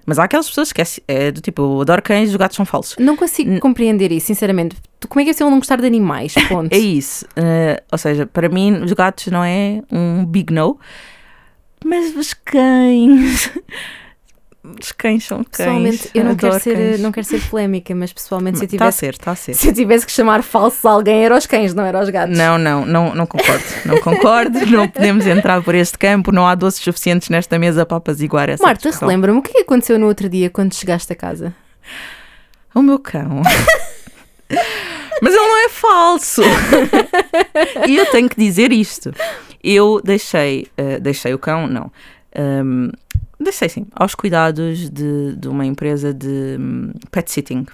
[0.06, 2.66] mas há aquelas pessoas que é, é do tipo, eu adoro cães, os gatos são
[2.66, 2.96] falsos.
[2.98, 4.76] Não consigo N- compreender isso, sinceramente.
[5.08, 6.34] Como é que é se eu não gostar de animais?
[6.50, 6.74] Ponto.
[6.74, 7.26] É isso.
[7.38, 10.80] Uh, ou seja, para mim, os gatos não é um big no,
[11.86, 13.52] mas os cães.
[14.64, 15.28] Os cães.
[15.52, 17.00] Pessoalmente, eu não quero, ser, cães.
[17.02, 19.54] não quero ser polémica, mas pessoalmente, se eu, a tivesse, ser, está a ser.
[19.56, 22.38] se eu tivesse que chamar falsos a alguém, era os cães, não era os gatos.
[22.38, 23.64] Não, não, não, não concordo.
[23.86, 27.98] Não concordo, não podemos entrar por este campo, não há doces suficientes nesta mesa para
[27.98, 31.16] apaziguar essa Marta, relembra-me o que é que aconteceu no outro dia quando chegaste a
[31.16, 31.54] casa?
[32.74, 33.42] O meu cão.
[35.22, 36.42] Mas ele não é falso.
[37.88, 39.14] e eu tenho que dizer isto.
[39.64, 41.92] Eu deixei, eh, deixei o cão, não.
[42.36, 42.92] Ahm,
[43.44, 47.66] deixei sim, aos cuidados de, de uma empresa de hum, pet sitting.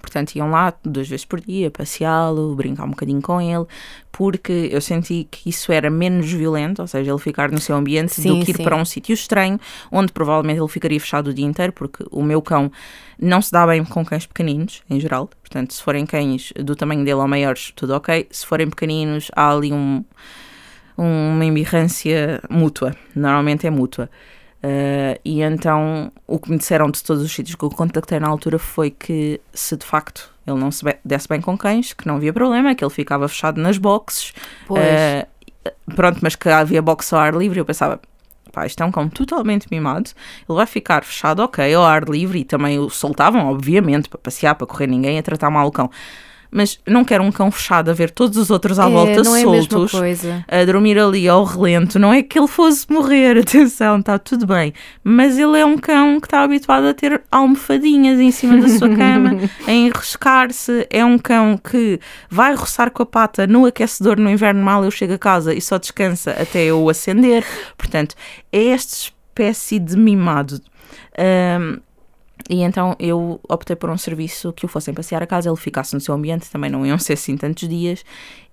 [0.00, 3.66] Portanto, iam lá duas vezes por dia passeá-lo, brincar um bocadinho com ele,
[4.10, 8.14] porque eu senti que isso era menos violento, ou seja, ele ficar no seu ambiente
[8.14, 8.62] Sim, do que ir sim.
[8.62, 9.58] para um sítio estranho,
[9.90, 12.70] onde provavelmente ele ficaria fechado o dia inteiro, porque o meu cão
[13.20, 15.28] não se dá bem com cães pequeninos, em geral.
[15.40, 18.28] Portanto, se forem cães do tamanho dele ou maiores, tudo ok.
[18.30, 20.04] Se forem pequeninos, há ali um,
[20.96, 22.94] uma embirrância mútua.
[23.14, 24.08] Normalmente é mútua.
[24.58, 28.26] Uh, e então o que me disseram de todos os sítios que eu contactei na
[28.26, 32.16] altura foi que se de facto ele não se desse bem com cães, que não
[32.16, 34.32] havia problema, que ele ficava fechado nas boxes.
[34.66, 34.82] Pois.
[34.82, 38.00] Uh, pronto, mas que havia boxe ao ar livre, eu pensava,
[38.52, 40.10] pá, isto é um cão totalmente mimado,
[40.48, 44.54] ele vai ficar fechado, ok, ao ar livre, e também o soltavam, obviamente, para passear,
[44.54, 45.90] para correr ninguém, a tratar mal o cão.
[46.50, 49.36] Mas não quero um cão fechado a ver todos os outros à É, volta não
[49.36, 49.92] é a soltos,
[50.48, 51.98] a dormir ali ao relento.
[51.98, 54.72] Não é que ele fosse morrer, atenção, está tudo bem.
[55.04, 58.88] Mas ele é um cão que está habituado a ter almofadinhas em cima da sua
[58.88, 60.86] cama, a enrescar-se.
[60.90, 64.84] É um cão que vai roçar com a pata no aquecedor no inverno mal.
[64.84, 67.44] Eu chego a casa e só descansa até eu acender.
[67.76, 68.14] Portanto,
[68.52, 70.60] é esta espécie de mimado.
[71.18, 71.80] Ahm,
[72.48, 75.94] e então eu optei por um serviço que o fossem passear a casa, ele ficasse
[75.94, 78.04] no seu ambiente, também não iam ser assim tantos dias,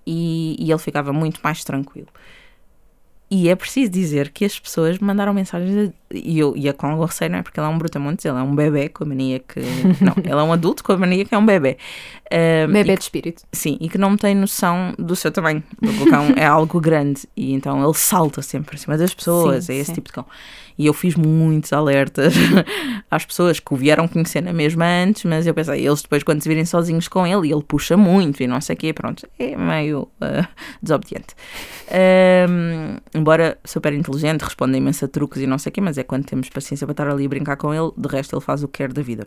[0.06, 2.08] e, e ele ficava muito mais tranquilo.
[3.28, 7.04] E é preciso dizer que as pessoas me mandaram mensagens, e eu ia com algum
[7.04, 7.42] receio, não é?
[7.42, 9.58] Porque ele é um brutamontes, ele é um bebê com a mania que.
[10.00, 11.76] Não, ele é um adulto com a mania que é um bebê.
[12.30, 13.42] Ahm, Bebê de espírito.
[13.52, 15.60] Sim, e que não tem noção do seu tamanho.
[15.82, 19.72] O cão é algo grande e então ele salta sempre por cima das pessoas, Sim,
[19.72, 19.94] é esse sim.
[19.94, 20.26] tipo de cão.
[20.78, 22.34] E eu fiz muitos alertas
[23.10, 26.42] às pessoas que o vieram conhecer na mesma antes, mas eu pensei, eles depois quando
[26.42, 29.26] se virem sozinhos com ele, e ele puxa muito e não sei o quê, pronto,
[29.38, 30.48] é meio ah,
[30.82, 31.34] desobediente.
[31.90, 36.02] Ahm, embora super inteligente, responde imenso a truques e não sei o quê, mas é
[36.02, 38.68] quando temos paciência para estar ali a brincar com ele, de resto ele faz o
[38.68, 39.26] que quer da vida.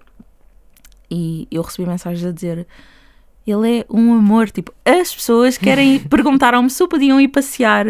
[1.09, 2.67] E eu recebi mensagens a dizer
[3.51, 4.49] ele é um amor.
[4.49, 7.85] Tipo, as pessoas querem perguntaram-me se podiam ir passear,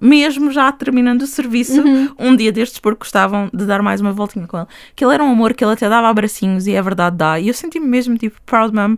[0.00, 1.82] mesmo já terminando o serviço,
[2.18, 4.66] um dia destes, porque gostavam de dar mais uma voltinha com ele.
[4.94, 7.38] Que ele era um amor, que ele até dava abracinhos, e é verdade, dá.
[7.38, 8.96] E eu senti-me mesmo tipo, proud mom.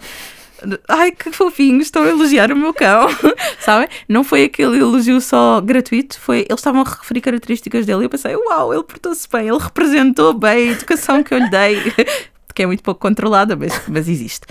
[0.89, 3.09] Ai, que fofinho, estão a elogiar o meu cão,
[3.61, 3.89] sabem?
[4.09, 8.09] Não foi aquele elogio só gratuito, foi, eles estavam a referir características dele e eu
[8.09, 11.93] pensei, uau, ele portou-se bem, ele representou bem a educação que eu lhe dei,
[12.55, 14.47] que é muito pouco controlada, mas, mas existe.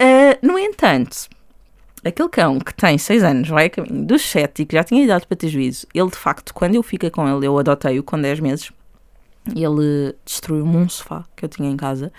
[0.00, 1.28] Uh, no entanto,
[2.04, 5.04] aquele cão que tem 6 anos, vai a caminho dos 7 e que já tinha
[5.04, 8.20] idade para ter juízo, ele de facto, quando eu fiquei com ele, eu adotei-o com
[8.20, 8.72] 10 meses,
[9.54, 12.12] ele destruiu-me um sofá que eu tinha em casa.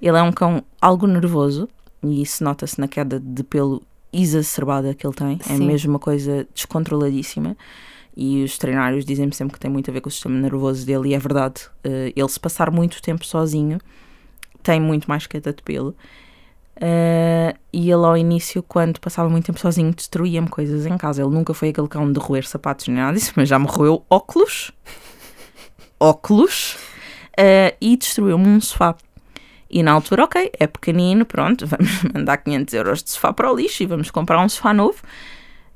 [0.00, 1.68] Ele é um cão algo nervoso
[2.02, 5.38] e isso nota-se na queda de pelo exacerbada que ele tem.
[5.48, 5.66] É Sim.
[5.66, 7.56] mesmo uma coisa descontroladíssima.
[8.14, 11.10] E os treinários dizem-me sempre que tem muito a ver com o sistema nervoso dele,
[11.10, 11.62] e é verdade.
[11.84, 13.78] Uh, ele, se passar muito tempo sozinho,
[14.62, 15.96] tem muito mais queda de pelo.
[16.82, 21.22] Uh, e ele ao início, quando passava muito tempo sozinho, destruía-me coisas em casa.
[21.22, 24.04] Ele nunca foi aquele cão de roer sapatos nem nada disso, mas já me roeu
[24.10, 24.72] óculos,
[26.00, 26.76] óculos,
[27.38, 28.96] uh, e destruiu-me um sofá.
[29.70, 33.56] E na altura, ok, é pequenino, pronto, vamos mandar 500 euros de sofá para o
[33.56, 34.98] lixo e vamos comprar um sofá novo.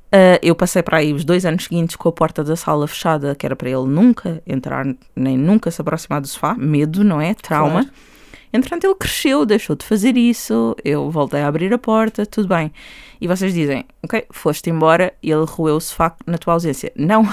[0.07, 3.33] Uh, eu passei para aí os dois anos seguintes com a porta da sala fechada,
[3.33, 4.85] que era para ele nunca entrar,
[5.15, 6.53] nem nunca se aproximar do sofá.
[6.53, 7.33] Medo, não é?
[7.33, 7.83] Trauma.
[7.83, 8.16] Claro.
[8.51, 12.71] Entretanto, ele cresceu, deixou de fazer isso, eu voltei a abrir a porta, tudo bem.
[13.19, 16.91] E vocês dizem, ok, foste embora e ele roeu o sofá na tua ausência.
[16.95, 17.23] Não,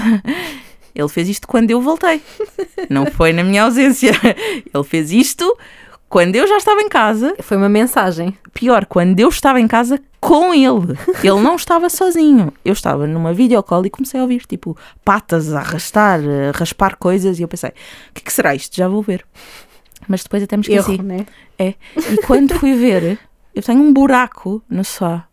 [0.94, 2.20] ele fez isto quando eu voltei,
[2.90, 4.12] não foi na minha ausência.
[4.72, 5.56] Ele fez isto
[6.08, 8.36] quando eu já estava em casa, Foi uma mensagem.
[8.52, 10.96] pior, quando eu estava em casa com ele.
[11.22, 12.52] Ele não estava sozinho.
[12.64, 17.38] Eu estava numa videocall e comecei a ouvir, tipo, patas a arrastar, a raspar coisas,
[17.38, 18.76] e eu pensei, o que, que será isto?
[18.76, 19.24] Já vou ver.
[20.09, 20.92] Mas depois até me esqueci.
[20.92, 21.26] Erro, né?
[21.59, 21.74] É.
[21.96, 23.18] E quando fui ver,
[23.55, 25.26] eu tenho um buraco no sofá.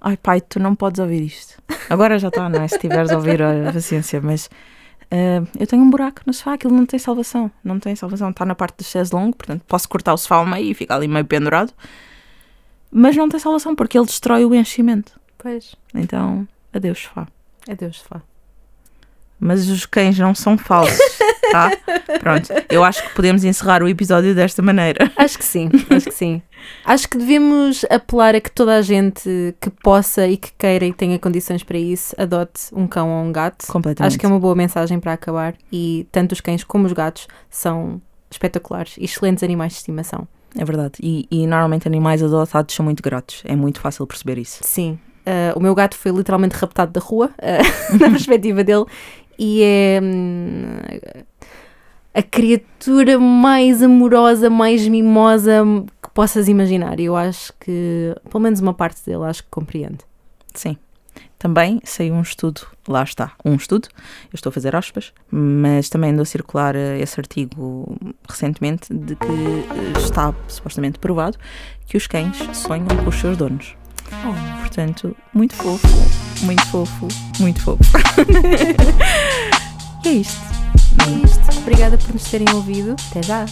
[0.00, 1.60] Ai pai, tu não podes ouvir isto.
[1.90, 2.68] Agora já está, não é?
[2.68, 4.48] Se tiveres a ouvir, a paciência, mas
[5.10, 7.50] ah, eu tenho um buraco no sofá, aquilo não tem salvação.
[7.64, 8.30] Não tem salvação.
[8.30, 10.96] Está na parte do chaise longo, portanto posso cortar o sofá ao meio e ficar
[10.96, 11.72] ali meio pendurado.
[12.90, 15.18] Mas não tem salvação porque ele destrói o enchimento.
[15.36, 15.74] Pois.
[15.94, 17.26] Então, adeus sofá.
[17.68, 18.22] Adeus, sofá.
[19.38, 20.98] Mas os cães não são falsos,
[21.50, 21.70] tá?
[22.20, 25.10] Pronto, eu acho que podemos encerrar o episódio desta maneira.
[25.16, 26.42] Acho que sim, acho que sim.
[26.84, 30.92] Acho que devemos apelar a que toda a gente que possa e que queira e
[30.92, 33.66] tenha condições para isso adote um cão ou um gato.
[33.66, 34.12] Completamente.
[34.12, 37.28] Acho que é uma boa mensagem para acabar e tanto os cães como os gatos
[37.48, 40.26] são espetaculares e excelentes animais de estimação.
[40.56, 40.94] É verdade.
[41.00, 43.42] E, e normalmente animais adotados são muito gratos.
[43.44, 44.60] É muito fácil perceber isso.
[44.62, 44.98] Sim.
[45.28, 47.58] Ah, o meu gato foi literalmente raptado da rua, ah,
[48.00, 48.86] na perspectiva dele,
[49.38, 50.78] e é hum,
[52.18, 55.62] a criatura mais amorosa, mais mimosa
[56.02, 56.98] que possas imaginar.
[56.98, 59.98] E eu acho que, pelo menos uma parte dele, acho que compreende.
[60.52, 60.76] Sim.
[61.38, 63.86] Também saiu um estudo, lá está, um estudo,
[64.24, 67.96] eu estou a fazer aspas, mas também andou a circular eh, esse artigo
[68.28, 71.38] recentemente de que eh, está supostamente provado
[71.86, 73.76] que os cães sonham com os seus donos.
[74.58, 75.86] Portanto, muito fofo,
[76.42, 77.06] muito fofo,
[77.38, 77.84] muito fofo.
[80.04, 80.57] e é isto.
[81.08, 81.58] Isto.
[81.58, 82.96] Obrigada por nos terem ouvido.
[83.10, 83.46] Até já.